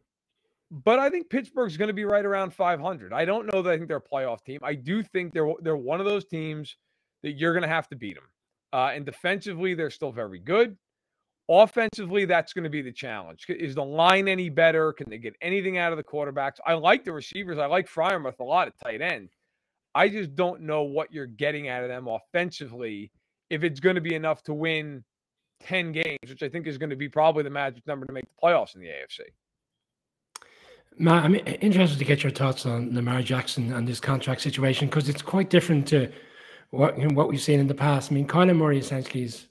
[0.71, 3.13] but I think Pittsburgh's going to be right around 500.
[3.13, 4.59] I don't know that I think they're a playoff team.
[4.63, 6.75] I do think they're they're one of those teams
[7.23, 8.25] that you're going to have to beat them.
[8.73, 10.75] Uh, and defensively, they're still very good.
[11.49, 13.45] Offensively, that's going to be the challenge.
[13.47, 14.91] Is the line any better?
[14.91, 16.59] Can they get anything out of the quarterbacks?
[16.65, 17.57] I like the receivers.
[17.57, 19.29] I like Freiermuth a lot at tight end.
[19.95, 23.11] I just don't know what you're getting out of them offensively
[23.49, 25.03] if it's going to be enough to win
[25.61, 28.25] 10 games, which I think is going to be probably the magic number to make
[28.25, 29.21] the playoffs in the AFC.
[30.99, 35.09] Matt, I'm interested to get your thoughts on Lamar Jackson and this contract situation because
[35.09, 36.11] it's quite different to
[36.71, 38.11] what you know, what we've seen in the past.
[38.11, 39.47] I mean, Kyler Murray essentially is,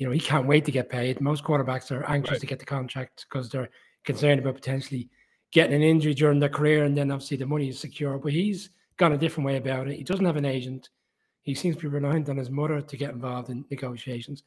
[0.00, 1.20] you know, he can't wait to get paid.
[1.20, 2.40] Most quarterbacks are anxious right.
[2.40, 3.68] to get the contract because they're
[4.02, 5.10] concerned about potentially
[5.52, 8.16] getting an injury during their career, and then obviously the money is secure.
[8.16, 9.96] But he's gone a different way about it.
[9.96, 10.88] He doesn't have an agent.
[11.42, 14.42] He seems to be reliant on his mother to get involved in negotiations.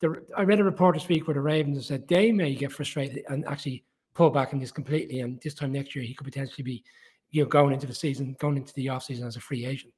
[0.00, 3.24] The, I read a report this week where the Ravens said they may get frustrated
[3.28, 3.84] and actually
[4.14, 5.18] pull back on this completely.
[5.18, 6.84] And this time next year, he could potentially be,
[7.32, 9.94] you know, going into the season, going into the offseason as a free agent.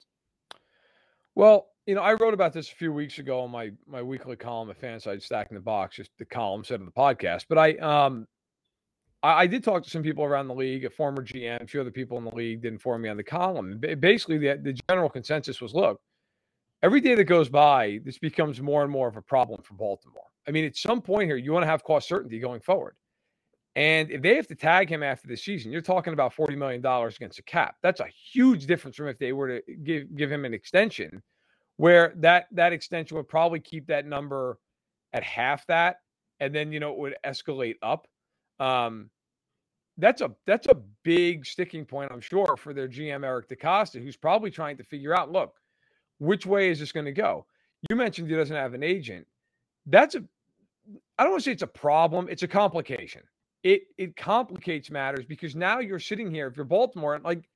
[1.35, 4.37] Well, you know, I wrote about this a few weeks ago on my my weekly
[4.37, 7.45] column at Fanside Stacking the Box, just the column said of the podcast.
[7.49, 8.27] But I um
[9.23, 11.81] I, I, did talk to some people around the league, a former GM, a few
[11.81, 13.81] other people in the league did inform me on the column.
[14.01, 16.01] Basically, the, the general consensus was look,
[16.83, 20.25] every day that goes by, this becomes more and more of a problem for Baltimore.
[20.47, 22.97] I mean, at some point here, you want to have cost certainty going forward.
[23.77, 26.85] And if they have to tag him after the season, you're talking about $40 million
[26.85, 27.75] against a cap.
[27.83, 31.23] That's a huge difference from if they were to give, give him an extension,
[31.77, 34.59] where that, that extension would probably keep that number
[35.13, 35.97] at half that.
[36.41, 38.07] And then, you know, it would escalate up.
[38.61, 39.11] Um,
[39.97, 44.17] that's a that's a big sticking point, I'm sure, for their GM Eric DeCosta, who's
[44.17, 45.55] probably trying to figure out, look,
[46.19, 47.47] which way is this going to go?
[47.89, 49.27] You mentioned he doesn't have an agent.
[49.87, 50.25] That's a
[51.19, 53.23] I don't want to say it's a problem, it's a complication.
[53.63, 57.49] It it complicates matters because now you're sitting here, if you're Baltimore, and like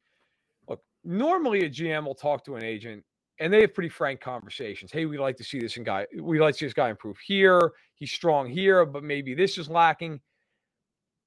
[0.69, 3.05] look, normally a GM will talk to an agent
[3.41, 4.91] and they have pretty frank conversations.
[4.93, 7.73] Hey, we'd like to see this guy, we'd like to see this guy improve here.
[7.95, 10.21] He's strong here, but maybe this is lacking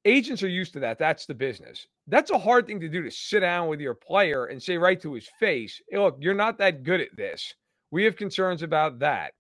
[0.06, 1.00] agents are used to that.
[1.00, 1.88] That's the business.
[2.08, 5.00] That's a hard thing to do to sit down with your player and say right
[5.02, 7.54] to his face, hey, look, you're not that good at this.
[7.92, 9.34] We have concerns about that.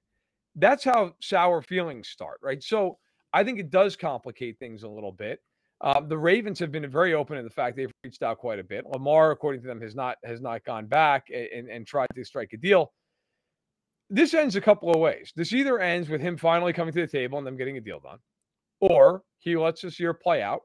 [0.55, 2.61] That's how sour feelings start, right?
[2.61, 2.97] So
[3.33, 5.39] I think it does complicate things a little bit.
[5.81, 8.63] Uh, the Ravens have been very open in the fact they've reached out quite a
[8.63, 8.85] bit.
[8.85, 12.53] Lamar, according to them, has not has not gone back and, and tried to strike
[12.53, 12.93] a deal.
[14.09, 15.31] This ends a couple of ways.
[15.35, 17.99] This either ends with him finally coming to the table and them getting a deal
[17.99, 18.19] done,
[18.79, 20.61] or he lets this year play out.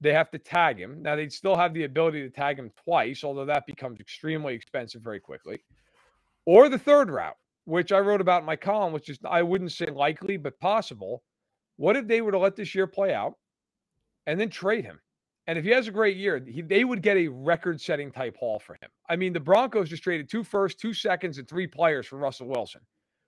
[0.00, 1.02] They have to tag him.
[1.02, 5.02] Now they'd still have the ability to tag him twice, although that becomes extremely expensive
[5.02, 5.62] very quickly.
[6.46, 9.70] Or the third route, which I wrote about in my column, which is I wouldn't
[9.70, 11.22] say likely, but possible.
[11.76, 13.34] What if they were to let this year play out?
[14.26, 15.00] And then trade him.
[15.46, 18.60] And if he has a great year, he, they would get a record-setting type haul
[18.60, 18.90] for him.
[19.08, 22.46] I mean, the Broncos just traded two first, two seconds, and three players for Russell
[22.48, 22.80] Wilson,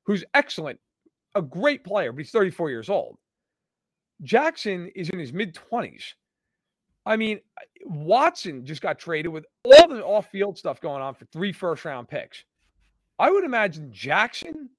[0.07, 0.79] who's excellent,
[1.35, 3.17] a great player, but he's 34 years old.
[4.23, 6.05] Jackson is in his mid 20s.
[7.05, 7.41] I mean,
[7.85, 12.45] Watson just got traded with all the off-field stuff going on for three first-round picks.
[13.19, 14.71] I would imagine Jackson.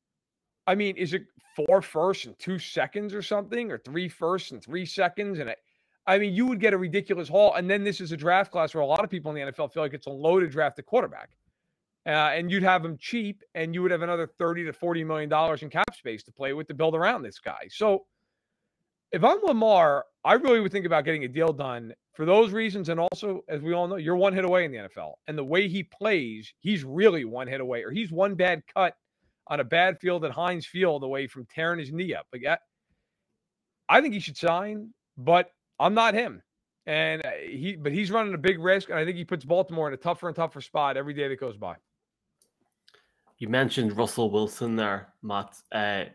[0.68, 1.26] I mean, is it
[1.56, 5.56] four firsts and two seconds or something, or three firsts and three seconds and a
[6.08, 7.54] I mean, you would get a ridiculous haul.
[7.56, 9.74] And then this is a draft class where a lot of people in the NFL
[9.74, 11.30] feel like it's a loaded draft at quarterback.
[12.06, 15.28] Uh, and you'd have him cheap, and you would have another 30 to 40 million
[15.28, 17.68] dollars in cap space to play with to build around this guy.
[17.72, 18.06] So
[19.12, 22.90] if I'm Lamar, I really would think about getting a deal done for those reasons.
[22.90, 25.14] And also, as we all know, you're one hit away in the NFL.
[25.28, 28.96] And the way he plays, he's really one hit away, or he's one bad cut
[29.48, 32.28] on a bad field at Heinz Field away from tearing his knee up.
[32.32, 32.44] Like,
[33.90, 36.42] I think he should sign, but I'm not him.
[36.86, 39.88] And uh, he, but he's running a big risk, and I think he puts Baltimore
[39.88, 41.76] in a tougher and tougher spot every day that goes by.
[43.38, 45.56] You mentioned Russell Wilson there, Matt.
[45.72, 46.06] Uh,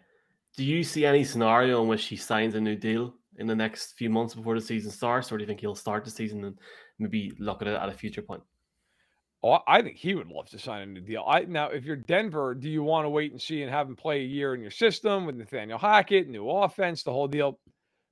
[0.56, 3.94] do you see any scenario in which he signs a new deal in the next
[3.94, 6.58] few months before the season starts, or do you think he'll start the season and
[6.98, 8.42] maybe look at it at a future point?
[9.42, 11.24] Oh, I think he would love to sign a new deal.
[11.26, 13.96] I now, if you're Denver, do you want to wait and see and have him
[13.96, 17.58] play a year in your system with Nathaniel Hackett, new offense, the whole deal?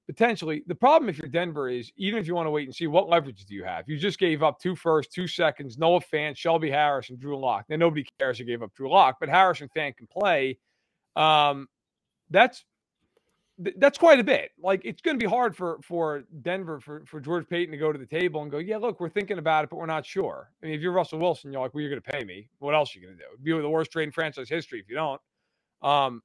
[0.09, 2.87] Potentially the problem if you're Denver is even if you want to wait and see
[2.87, 3.89] what leverage do you have?
[3.89, 7.67] You just gave up two first, two seconds, Noah Fant, Shelby Harris, and Drew Lock.
[7.69, 10.59] Now nobody cares you gave up Drew Lock, but Harris and Fant can play.
[11.15, 11.69] Um,
[12.31, 12.65] that's
[13.77, 14.53] that's quite a bit.
[14.59, 17.93] Like it's going to be hard for for Denver for for George Paton to go
[17.93, 20.51] to the table and go, yeah, look, we're thinking about it, but we're not sure.
[20.63, 22.49] I mean, if you're Russell Wilson, you're like, well, you're going to pay me.
[22.61, 23.29] What else are you going to do?
[23.35, 25.21] It'd be the worst trade in franchise history if you don't.
[25.83, 26.23] Um,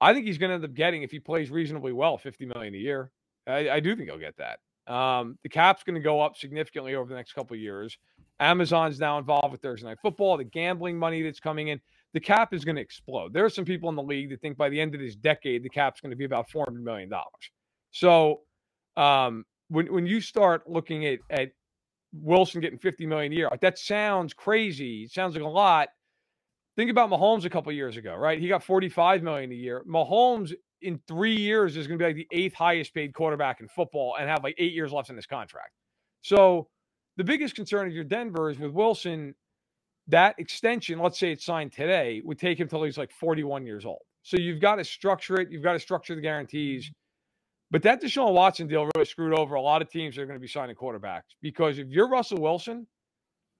[0.00, 2.74] I think he's going to end up getting if he plays reasonably well, fifty million
[2.74, 3.10] a year.
[3.46, 4.58] I, I do think he'll get that.
[4.92, 7.96] Um, the cap's going to go up significantly over the next couple of years.
[8.40, 11.80] Amazon's now involved with Thursday Night Football, the gambling money that's coming in.
[12.12, 13.32] The cap is going to explode.
[13.32, 15.62] There are some people in the league that think by the end of this decade,
[15.62, 17.10] the cap's going to be about $400 million.
[17.90, 18.42] So
[18.96, 21.52] um, when, when you start looking at, at
[22.12, 25.04] Wilson getting 50 million a year, that sounds crazy.
[25.04, 25.88] It sounds like a lot.
[26.76, 28.38] Think about Mahomes a couple years ago, right?
[28.38, 29.84] He got 45 million a year.
[29.88, 30.52] Mahomes
[30.84, 34.16] in three years is going to be like the eighth highest paid quarterback in football
[34.18, 35.72] and have like eight years left in his contract.
[36.22, 36.68] So
[37.16, 39.34] the biggest concern if you're Denver is with Wilson,
[40.08, 43.84] that extension, let's say it's signed today, would take him till he's like 41 years
[43.84, 44.02] old.
[44.22, 45.50] So you've got to structure it.
[45.50, 46.84] You've got to structure the guarantees.
[46.84, 46.92] Mm-hmm.
[47.70, 50.38] But that Deshaun Watson deal really screwed over a lot of teams that are going
[50.38, 52.86] to be signing quarterbacks because if you're Russell Wilson,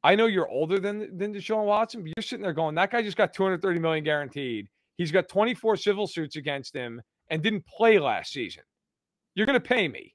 [0.05, 3.03] I know you're older than than Deshaun Watson, but you're sitting there going, that guy
[3.03, 4.69] just got 230 million guaranteed.
[4.99, 8.63] He's got 24 civil suits against him and didn't play last season.
[9.35, 10.15] You're going to pay me.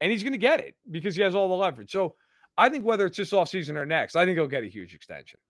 [0.00, 1.90] And he's going to get it because he has all the leverage.
[1.90, 2.14] So
[2.56, 5.40] I think whether it's this offseason or next, I think he'll get a huge extension.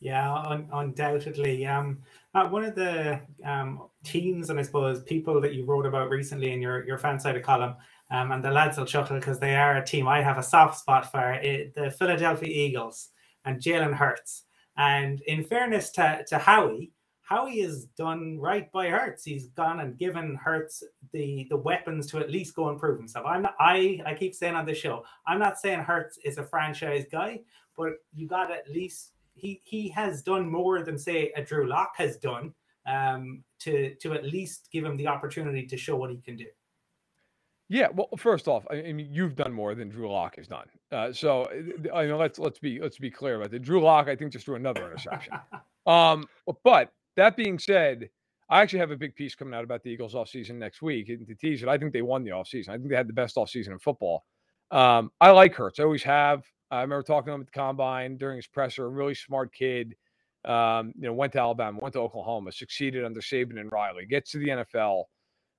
[0.00, 1.64] Yeah, un- undoubtedly.
[1.64, 2.02] Um,
[2.34, 6.52] uh, one of the um, teams, and I suppose people that you wrote about recently
[6.52, 7.76] in your, your fan sided column,
[8.10, 10.80] um, and the lads will chuckle because they are a team I have a soft
[10.80, 13.10] spot for, it, the Philadelphia Eagles
[13.44, 14.44] and Jalen Hurts.
[14.76, 16.90] And in fairness to, to Howie,
[17.32, 19.24] Howie has done right by Hurts.
[19.24, 23.24] He's gone and given Hurts the the weapons to at least go and prove himself.
[23.26, 26.44] I'm not, I I keep saying on the show, I'm not saying Hurts is a
[26.44, 27.40] franchise guy,
[27.74, 31.94] but you got at least he he has done more than say a Drew Lock
[31.96, 32.52] has done
[32.86, 36.46] um, to to at least give him the opportunity to show what he can do.
[37.70, 40.66] Yeah, well, first off, I mean, you've done more than Drew Lock has done.
[40.90, 41.48] Uh, so,
[41.94, 43.62] I mean, let's let's be let's be clear about it.
[43.62, 45.32] Drew Lock, I think, just threw another interception.
[45.86, 46.26] um,
[46.62, 48.10] but that being said,
[48.48, 51.34] I actually have a big piece coming out about the Eagles offseason next week to
[51.34, 51.68] tease it.
[51.68, 52.68] I think they won the offseason.
[52.68, 54.24] I think they had the best offseason in football.
[54.70, 55.78] Um, I like Hurts.
[55.80, 56.44] I always have.
[56.70, 58.86] I remember talking to him at the combine during his presser.
[58.86, 59.94] A really smart kid.
[60.44, 64.06] Um, you know, went to Alabama, went to Oklahoma, succeeded under Saban and Riley.
[64.06, 65.04] Gets to the NFL.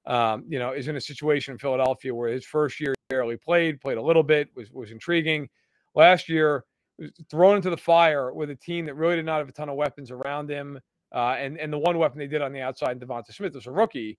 [0.05, 3.79] um, you know, is in a situation in Philadelphia where his first year barely played,
[3.79, 5.49] played a little bit, was was intriguing.
[5.95, 6.65] Last year,
[6.97, 9.69] was thrown into the fire with a team that really did not have a ton
[9.69, 10.79] of weapons around him.
[11.13, 13.71] Uh, and and the one weapon they did on the outside, Devonta Smith, was a
[13.71, 14.17] rookie,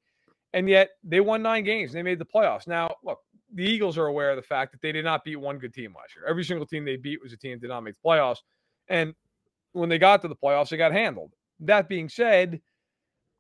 [0.53, 2.67] and yet they won nine games and they made the playoffs.
[2.67, 3.19] Now, look,
[3.53, 5.95] the Eagles are aware of the fact that they did not beat one good team
[5.97, 6.25] last year.
[6.29, 8.39] Every single team they beat was a team that did not make the playoffs,
[8.89, 9.15] and
[9.73, 11.33] when they got to the playoffs, they got handled.
[11.61, 12.61] That being said,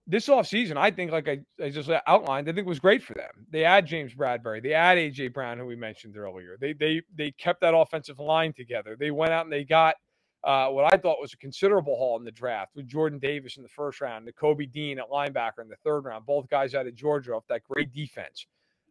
[0.07, 3.31] this offseason, I think, like I, I just outlined, I think was great for them.
[3.51, 6.57] They add James Bradberry, they add AJ Brown, who we mentioned earlier.
[6.61, 8.97] They they they kept that offensive line together.
[8.99, 9.95] They went out and they got
[10.44, 13.62] uh, what I thought was a considerable haul in the draft with Jordan Davis in
[13.62, 16.94] the first round, Kobe Dean at linebacker in the third round, both guys out of
[16.94, 18.46] Georgia off that great defense.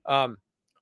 [0.07, 0.37] Um,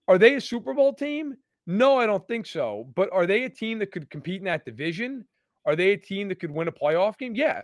[0.07, 1.35] are they a Super Bowl team?
[1.67, 2.87] No, I don't think so.
[2.95, 5.25] But are they a team that could compete in that division?
[5.65, 7.35] Are they a team that could win a playoff game?
[7.35, 7.61] Yeah.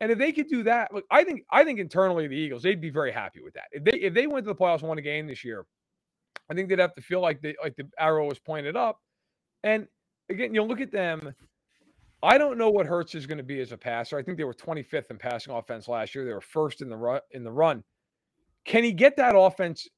[0.00, 2.80] And if they could do that, look, I think I think internally the Eagles they'd
[2.80, 3.64] be very happy with that.
[3.72, 5.66] If they if they went to the playoffs and won a game this year,
[6.50, 9.00] I think they'd have to feel like they like the arrow was pointed up.
[9.64, 9.88] And
[10.30, 11.34] again, you look at them.
[12.22, 14.18] I don't know what Hurts is going to be as a passer.
[14.18, 16.24] I think they were 25th in passing offense last year.
[16.24, 17.84] They were first in the run in the run.
[18.64, 19.88] Can he get that offense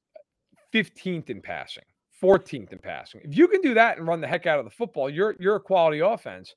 [0.73, 1.83] 15th in passing,
[2.21, 3.21] 14th in passing?
[3.23, 5.55] If you can do that and run the heck out of the football, you're you're
[5.55, 6.53] a quality offense.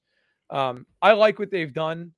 [0.51, 2.13] Um, I like what they've done.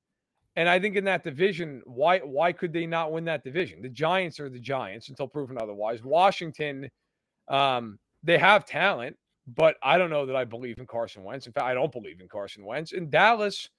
[0.57, 3.81] And I think in that division, why why could they not win that division?
[3.81, 6.03] The Giants are the Giants until proven otherwise.
[6.03, 6.89] Washington,
[7.47, 9.15] um, they have talent,
[9.47, 11.47] but I don't know that I believe in Carson Wentz.
[11.47, 12.91] In fact, I don't believe in Carson Wentz.
[12.91, 13.69] In Dallas,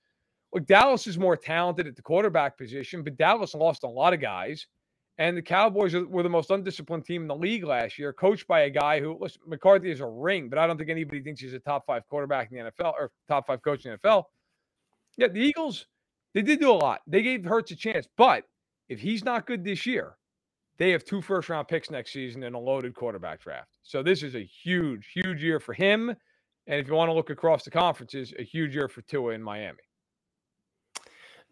[0.52, 4.20] look, Dallas is more talented at the quarterback position, but Dallas lost a lot of
[4.20, 4.66] guys.
[5.18, 8.60] And the Cowboys were the most undisciplined team in the league last year, coached by
[8.60, 11.54] a guy who, listen, McCarthy is a ring, but I don't think anybody thinks he's
[11.54, 14.24] a top five quarterback in the NFL or top five coach in the NFL.
[15.16, 15.86] Yeah, the Eagles–
[16.34, 17.00] they did do a lot.
[17.06, 18.44] They gave Hurts a chance, but
[18.88, 20.16] if he's not good this year,
[20.78, 23.68] they have two first round picks next season and a loaded quarterback draft.
[23.82, 26.10] So this is a huge, huge year for him.
[26.66, 29.42] And if you want to look across the conferences, a huge year for Tua in
[29.42, 29.78] Miami.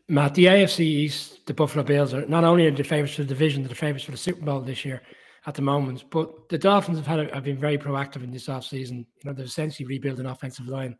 [0.08, 3.28] Matt, the AFC East, the Buffalo Bills are not only are the favorites for the
[3.28, 5.02] division, they're the favorites for the Super Bowl this year
[5.46, 6.04] at the moment.
[6.10, 8.98] But the Dolphins have had a, have been very proactive in this offseason.
[8.98, 10.96] You know, they've essentially rebuilt an offensive line,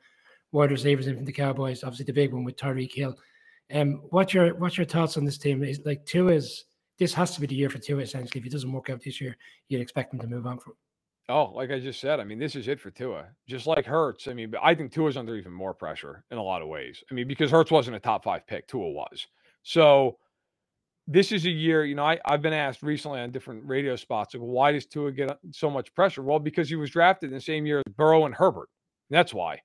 [0.50, 3.16] wide receivers in from the Cowboys, obviously the big one with Tyreek Hill.
[3.72, 5.62] Um, what's your what's your thoughts on this team?
[5.62, 6.64] Is like Tua is
[6.98, 8.40] this has to be the year for Tua essentially.
[8.40, 9.36] If it doesn't work out this year,
[9.68, 10.74] you'd expect him to move on from.
[11.28, 13.26] Oh, like I just said, I mean, this is it for Tua.
[13.48, 14.28] Just like Hurts.
[14.28, 17.02] I mean, I think Tua's under even more pressure in a lot of ways.
[17.10, 19.26] I mean, because Hurts wasn't a top five pick, Tua was.
[19.62, 20.18] So
[21.08, 24.34] this is a year, you know, I, I've been asked recently on different radio spots,
[24.34, 26.22] like, why does Tua get so much pressure?
[26.22, 28.68] Well, because he was drafted in the same year as Burrow and Herbert.
[29.10, 29.60] That's why.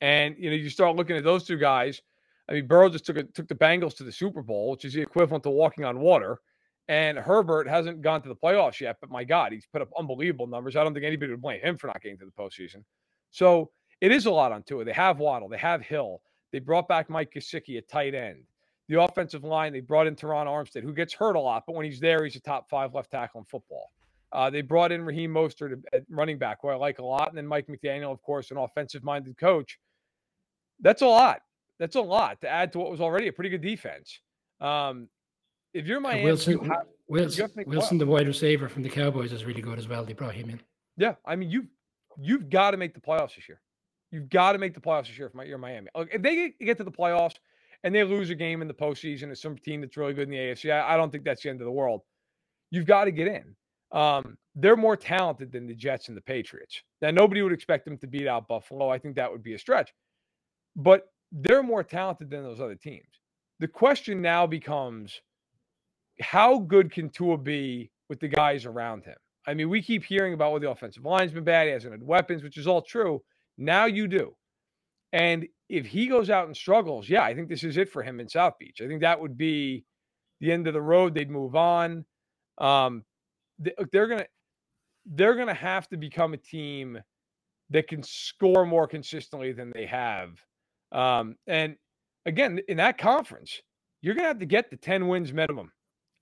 [0.00, 2.00] And, you know, you start looking at those two guys–
[2.48, 4.94] I mean, Burrow just took a, took the Bengals to the Super Bowl, which is
[4.94, 6.38] the equivalent to walking on water.
[6.88, 10.46] And Herbert hasn't gone to the playoffs yet, but my God, he's put up unbelievable
[10.46, 10.76] numbers.
[10.76, 12.84] I don't think anybody would blame him for not getting to the postseason.
[13.32, 13.70] So
[14.00, 14.84] it is a lot on Tua.
[14.84, 16.20] They have Waddle, they have Hill,
[16.52, 18.44] they brought back Mike Gesicki at tight end.
[18.88, 21.84] The offensive line, they brought in Terron Armstead, who gets hurt a lot, but when
[21.84, 23.90] he's there, he's a top five left tackle in football.
[24.32, 27.36] Uh, they brought in Raheem Mostert at running back, who I like a lot, and
[27.36, 29.78] then Mike McDaniel, of course, an offensive-minded coach.
[30.80, 31.40] That's a lot
[31.78, 34.20] that's a lot to add to what was already a pretty good defense.
[34.60, 35.08] Um,
[35.76, 39.32] if you're Miami, Wilson, you have, Wilson, you Wilson the wide receiver from the Cowboys
[39.32, 40.04] is really good as well.
[40.04, 40.60] They brought him in.
[40.96, 41.66] Yeah, I mean you
[42.18, 43.60] you've got to make the playoffs this year.
[44.10, 45.88] You've got to make the playoffs this year if you're Miami.
[45.94, 47.34] If they get to the playoffs
[47.84, 50.30] and they lose a game in the postseason to some team that's really good in
[50.30, 52.02] the AFC, I, I don't think that's the end of the world.
[52.70, 53.54] You've got to get in.
[53.92, 56.82] Um, they're more talented than the Jets and the Patriots.
[57.02, 58.88] Now, nobody would expect them to beat out Buffalo.
[58.88, 59.92] I think that would be a stretch.
[60.74, 63.20] But they're more talented than those other teams.
[63.60, 65.20] The question now becomes
[66.20, 69.16] how good can Tua be with the guys around him?
[69.46, 71.66] I mean, we keep hearing about what the offensive line's been bad.
[71.66, 73.22] He hasn't had weapons, which is all true.
[73.58, 74.34] Now you do.
[75.12, 78.20] And if he goes out and struggles, yeah, I think this is it for him
[78.20, 78.80] in South Beach.
[78.82, 79.84] I think that would be
[80.40, 81.14] the end of the road.
[81.14, 82.04] They'd move on.
[82.58, 83.04] Um,
[83.58, 84.26] they're gonna
[85.06, 86.98] they're gonna have to become a team
[87.70, 90.38] that can score more consistently than they have
[90.92, 91.76] um, and
[92.24, 93.60] again, in that conference,
[94.02, 95.72] you're to have to get the 10 wins minimum.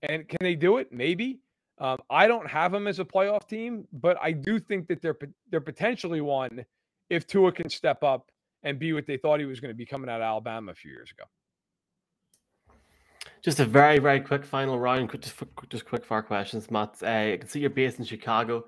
[0.09, 0.93] And can they do it?
[0.93, 1.41] Maybe.
[1.79, 5.19] Um, I don't have them as a playoff team, but I do think that they're
[5.51, 6.65] they're potentially one
[7.11, 8.31] if Tua can step up
[8.63, 10.75] and be what they thought he was going to be coming out of Alabama a
[10.75, 11.25] few years ago.
[13.43, 15.35] Just a very very quick final round, just
[15.69, 16.97] just quick fire questions, Matt.
[17.03, 18.65] Uh, I can see you're based in Chicago.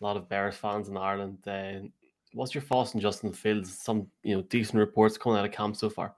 [0.00, 1.38] A lot of Bears fans in Ireland.
[1.46, 1.88] Uh,
[2.32, 3.78] what's your thoughts on Justin Fields?
[3.82, 6.14] Some you know decent reports coming out of camp so far.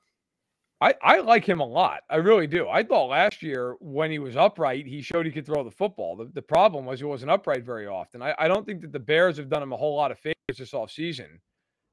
[0.82, 2.00] I, I like him a lot.
[2.10, 2.68] I really do.
[2.68, 6.16] I thought last year when he was upright, he showed he could throw the football.
[6.16, 8.20] The, the problem was he wasn't upright very often.
[8.20, 10.34] I, I don't think that the Bears have done him a whole lot of favors
[10.58, 11.38] this offseason.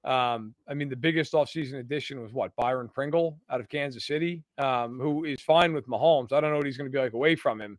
[0.06, 2.56] Um, I mean, the biggest offseason addition was what?
[2.56, 6.34] Byron Pringle out of Kansas City, um, who is fine with Mahomes.
[6.34, 7.78] I don't know what he's going to be like away from him.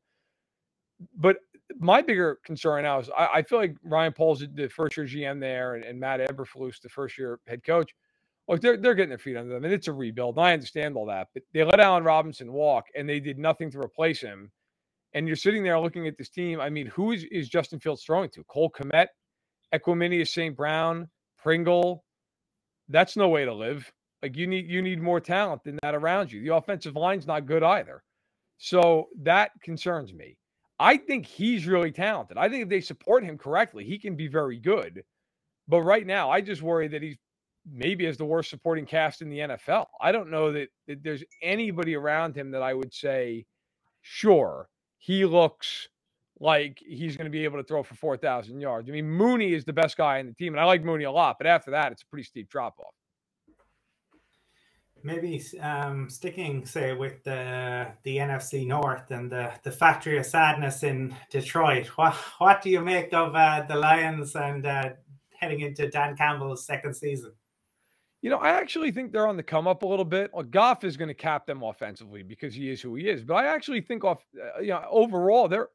[1.16, 1.38] But
[1.80, 5.40] my bigger concern now is I, I feel like Ryan Poles the first year GM
[5.40, 7.92] there and, and Matt Eberflus, the first year head coach–
[8.50, 10.36] look, they're they're getting their feet under them, and it's a rebuild.
[10.36, 13.70] And I understand all that, but they let Allen Robinson walk, and they did nothing
[13.70, 14.50] to replace him.
[15.14, 16.60] And you're sitting there looking at this team.
[16.60, 18.44] I mean, who is, is Justin Fields throwing to?
[18.44, 19.08] Cole Kmet,
[19.74, 20.56] Equanimeous St.
[20.56, 22.04] Brown, Pringle.
[22.88, 23.90] That's no way to live.
[24.22, 26.42] Like you need you need more talent than that around you.
[26.42, 28.02] The offensive line's not good either.
[28.58, 30.36] So that concerns me.
[30.78, 32.36] I think he's really talented.
[32.36, 35.02] I think if they support him correctly, he can be very good.
[35.68, 37.16] But right now, I just worry that he's
[37.70, 39.86] maybe as the worst supporting cast in the NFL.
[40.00, 43.46] I don't know that, that there's anybody around him that I would say,
[44.02, 45.88] sure, he looks
[46.40, 48.88] like he's going to be able to throw for 4,000 yards.
[48.88, 51.12] I mean, Mooney is the best guy in the team, and I like Mooney a
[51.12, 52.94] lot, but after that, it's a pretty steep drop off.
[55.02, 60.82] Maybe um, sticking, say, with the the NFC North and the, the factory of sadness
[60.82, 61.86] in Detroit.
[61.96, 64.90] What what do you make of uh, the Lions and uh,
[65.38, 67.32] heading into Dan Campbell's second season?
[68.22, 70.30] You know, I actually think they're on the come up a little bit.
[70.34, 73.24] Well, Goff is going to cap them offensively because he is who he is.
[73.24, 75.68] But I actually think off, uh, you know, overall they're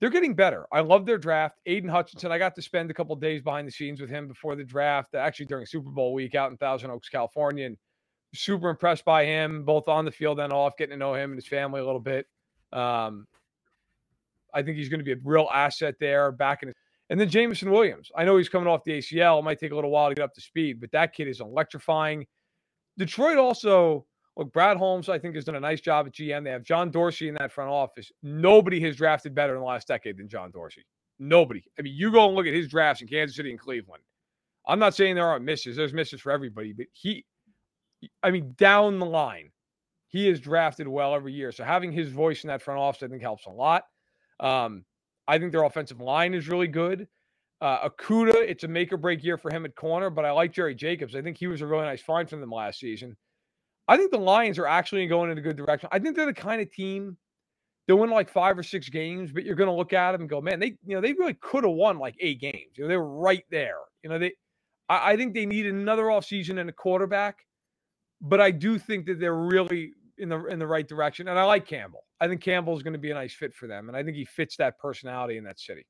[0.00, 0.66] they're getting better.
[0.70, 1.58] I love their draft.
[1.66, 4.54] Aidan Hutchinson, I got to spend a couple days behind the scenes with him before
[4.54, 7.76] the draft, actually during Super Bowl week out in Thousand Oaks, California, and
[8.34, 11.38] super impressed by him, both on the field and off, getting to know him and
[11.38, 12.26] his family a little bit.
[12.72, 13.26] Um,
[14.54, 16.76] I think he's going to be a real asset there back in his
[17.10, 18.10] and then Jameson Williams.
[18.16, 19.38] I know he's coming off the ACL.
[19.38, 21.40] It might take a little while to get up to speed, but that kid is
[21.40, 22.26] electrifying.
[22.98, 24.04] Detroit also,
[24.36, 26.44] look, Brad Holmes, I think, has done a nice job at GM.
[26.44, 28.10] They have John Dorsey in that front office.
[28.22, 30.84] Nobody has drafted better in the last decade than John Dorsey.
[31.18, 31.62] Nobody.
[31.78, 34.02] I mean, you go and look at his drafts in Kansas City and Cleveland.
[34.66, 35.76] I'm not saying there aren't misses.
[35.76, 37.24] There's misses for everybody, but he,
[38.22, 39.50] I mean, down the line,
[40.08, 41.52] he is drafted well every year.
[41.52, 43.84] So having his voice in that front office, I think, helps a lot.
[44.40, 44.84] Um,
[45.28, 47.06] I think their offensive line is really good.
[47.60, 50.52] Uh, Okudah, it's a make or break year for him at corner, but I like
[50.52, 51.14] Jerry Jacobs.
[51.14, 53.16] I think he was a really nice find for them last season.
[53.86, 55.88] I think the Lions are actually going in a good direction.
[55.92, 57.16] I think they're the kind of team
[57.88, 60.30] they win like five or six games, but you're going to look at them and
[60.30, 62.76] go, man, they you know they really could have won like eight games.
[62.76, 63.78] You know, they were right there.
[64.02, 64.32] You know, they
[64.90, 67.38] I, I think they need another offseason and a quarterback,
[68.20, 71.28] but I do think that they're really in the in the right direction.
[71.28, 72.04] And I like Campbell.
[72.20, 74.16] I think Campbell is going to be a nice fit for them, and I think
[74.16, 75.86] he fits that personality in that city.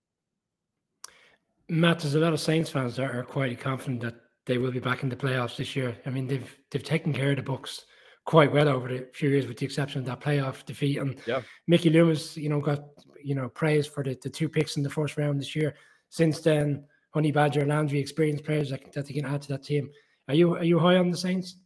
[1.68, 4.16] Matt, there's a lot of Saints fans that are quite confident that
[4.46, 5.96] they will be back in the playoffs this year.
[6.06, 7.84] I mean, they've they've taken care of the books
[8.24, 10.98] quite well over the few years, with the exception of that playoff defeat.
[10.98, 11.42] And yeah.
[11.66, 12.80] Mickey Loomis, you know, got
[13.22, 15.74] you know praise for the, the two picks in the first round this year.
[16.10, 19.64] Since then, Honey Badger, and Landry, experienced players that, that they can add to that
[19.64, 19.90] team.
[20.28, 21.56] Are you are you high on the Saints?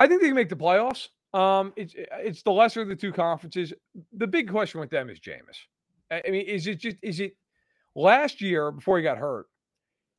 [0.00, 1.08] I think they can make the playoffs.
[1.34, 3.72] Um, it's uh, it's the lesser of the two conferences.
[4.14, 5.58] The big question with them is Jameis.
[6.10, 7.36] I mean, is it just is it
[7.94, 9.46] last year before he got hurt?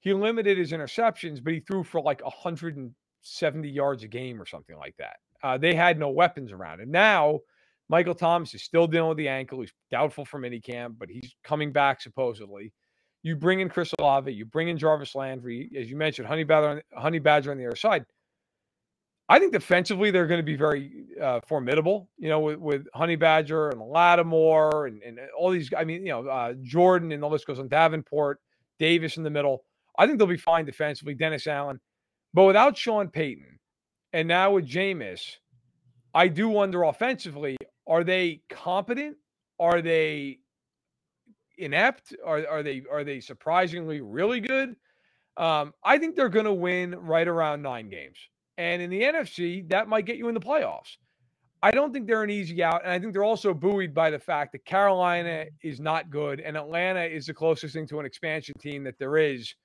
[0.02, 4.78] He limited his interceptions, but he threw for like 170 yards a game or something
[4.78, 5.18] like that.
[5.44, 6.92] Uh, they had no weapons around him.
[6.92, 7.40] Now,
[7.90, 9.62] Michael Thomas is still dealing with the ankle.
[9.62, 12.72] He's doubtful for minicamp, but he's coming back supposedly.
[13.24, 16.82] You bring in Chris Olave, you bring in Jarvis Landry, as you mentioned, Honey Badger,
[16.96, 18.06] Honey Badger on the other side.
[19.32, 22.10] I think defensively they're going to be very uh, formidable.
[22.18, 25.70] You know, with, with Honey Badger and Lattimore and, and all these.
[25.78, 27.68] I mean, you know, uh, Jordan and the list goes on.
[27.68, 28.40] Davenport,
[28.80, 29.64] Davis in the middle.
[29.98, 31.14] I think they'll be fine defensively.
[31.14, 31.80] Dennis Allen,
[32.34, 33.60] but without Sean Payton,
[34.14, 35.38] and now with Jameis,
[36.14, 37.56] I do wonder offensively:
[37.88, 39.18] Are they competent?
[39.60, 40.40] Are they
[41.60, 42.16] inept?
[42.26, 44.76] Are are they are they surprisingly really good?
[45.38, 48.18] Um, I think they're going to win right around nine games.
[48.60, 50.98] And in the NFC, that might get you in the playoffs.
[51.64, 52.84] I don't think they're an easy out.
[52.84, 56.58] And I think they're also buoyed by the fact that Carolina is not good and
[56.58, 59.56] Atlanta is the closest thing to an expansion team that there is.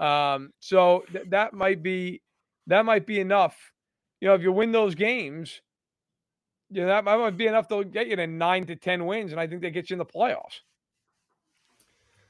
[0.00, 2.22] Um, so th- that might be
[2.66, 3.56] that might be enough.
[4.20, 5.60] You know, if you win those games,
[6.70, 9.40] you know, that might be enough to get you to nine to ten wins, and
[9.40, 10.60] I think they get you in the playoffs.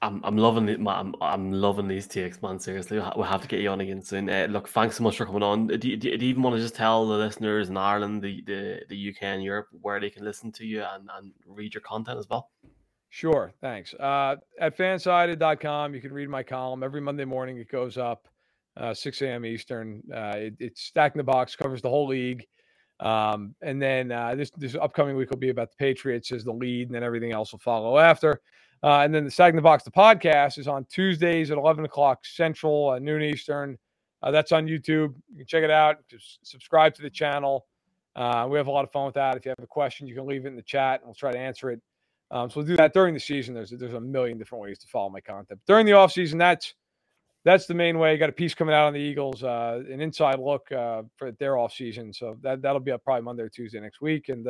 [0.03, 0.81] I'm I'm loving it.
[0.87, 2.59] I'm I'm loving these TX man.
[2.59, 4.31] Seriously, we'll have to get you on again soon.
[4.31, 5.67] Uh, look, thanks so much for coming on.
[5.67, 8.81] Do you, do you even want to just tell the listeners in Ireland, the, the
[8.89, 12.19] the UK and Europe where they can listen to you and, and read your content
[12.19, 12.51] as well?
[13.11, 13.93] Sure, thanks.
[13.95, 17.59] Uh, at fansided.com, you can read my column every Monday morning.
[17.59, 18.29] It goes up
[18.77, 19.45] uh, 6 a.m.
[19.45, 20.01] Eastern.
[20.15, 22.47] Uh, it, it's stacking the box, covers the whole league.
[23.01, 26.53] Um, and then uh, this this upcoming week will be about the Patriots as the
[26.53, 28.41] lead, and then everything else will follow after.
[28.83, 31.85] Uh, and then the Sag in the Box, the podcast, is on Tuesdays at 11
[31.85, 33.77] o'clock Central, uh, noon Eastern.
[34.23, 35.15] Uh, that's on YouTube.
[35.31, 35.97] You can check it out.
[36.09, 37.67] Just subscribe to the channel.
[38.17, 39.37] Uh, we have a lot of fun with that.
[39.37, 41.33] If you have a question, you can leave it in the chat, and we'll try
[41.33, 41.81] to answer it.
[42.31, 43.55] Um, so we'll do that during the season.
[43.55, 45.61] There's there's a million different ways to follow my content.
[45.67, 46.75] During the off season, that's
[47.45, 48.13] that's the main way.
[48.13, 51.33] You got a piece coming out on the Eagles, uh, an inside look uh, for
[51.33, 52.13] their off season.
[52.13, 54.47] So that that'll be up probably Monday or Tuesday next week, and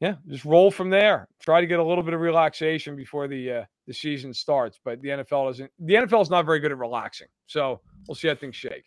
[0.00, 1.28] yeah, just roll from there.
[1.40, 4.78] Try to get a little bit of relaxation before the uh, the season starts.
[4.84, 5.70] But the NFL isn't.
[5.80, 7.28] The NFL is not very good at relaxing.
[7.46, 8.84] So we'll see how things shake.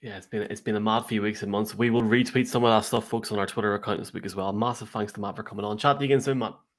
[0.00, 1.74] Yeah, it's been it's been a mad few weeks and months.
[1.74, 4.34] We will retweet some of that stuff, folks, on our Twitter account this week as
[4.34, 4.52] well.
[4.52, 5.78] Massive thanks to Matt for coming on.
[5.78, 6.54] Chat to you again soon, Matt.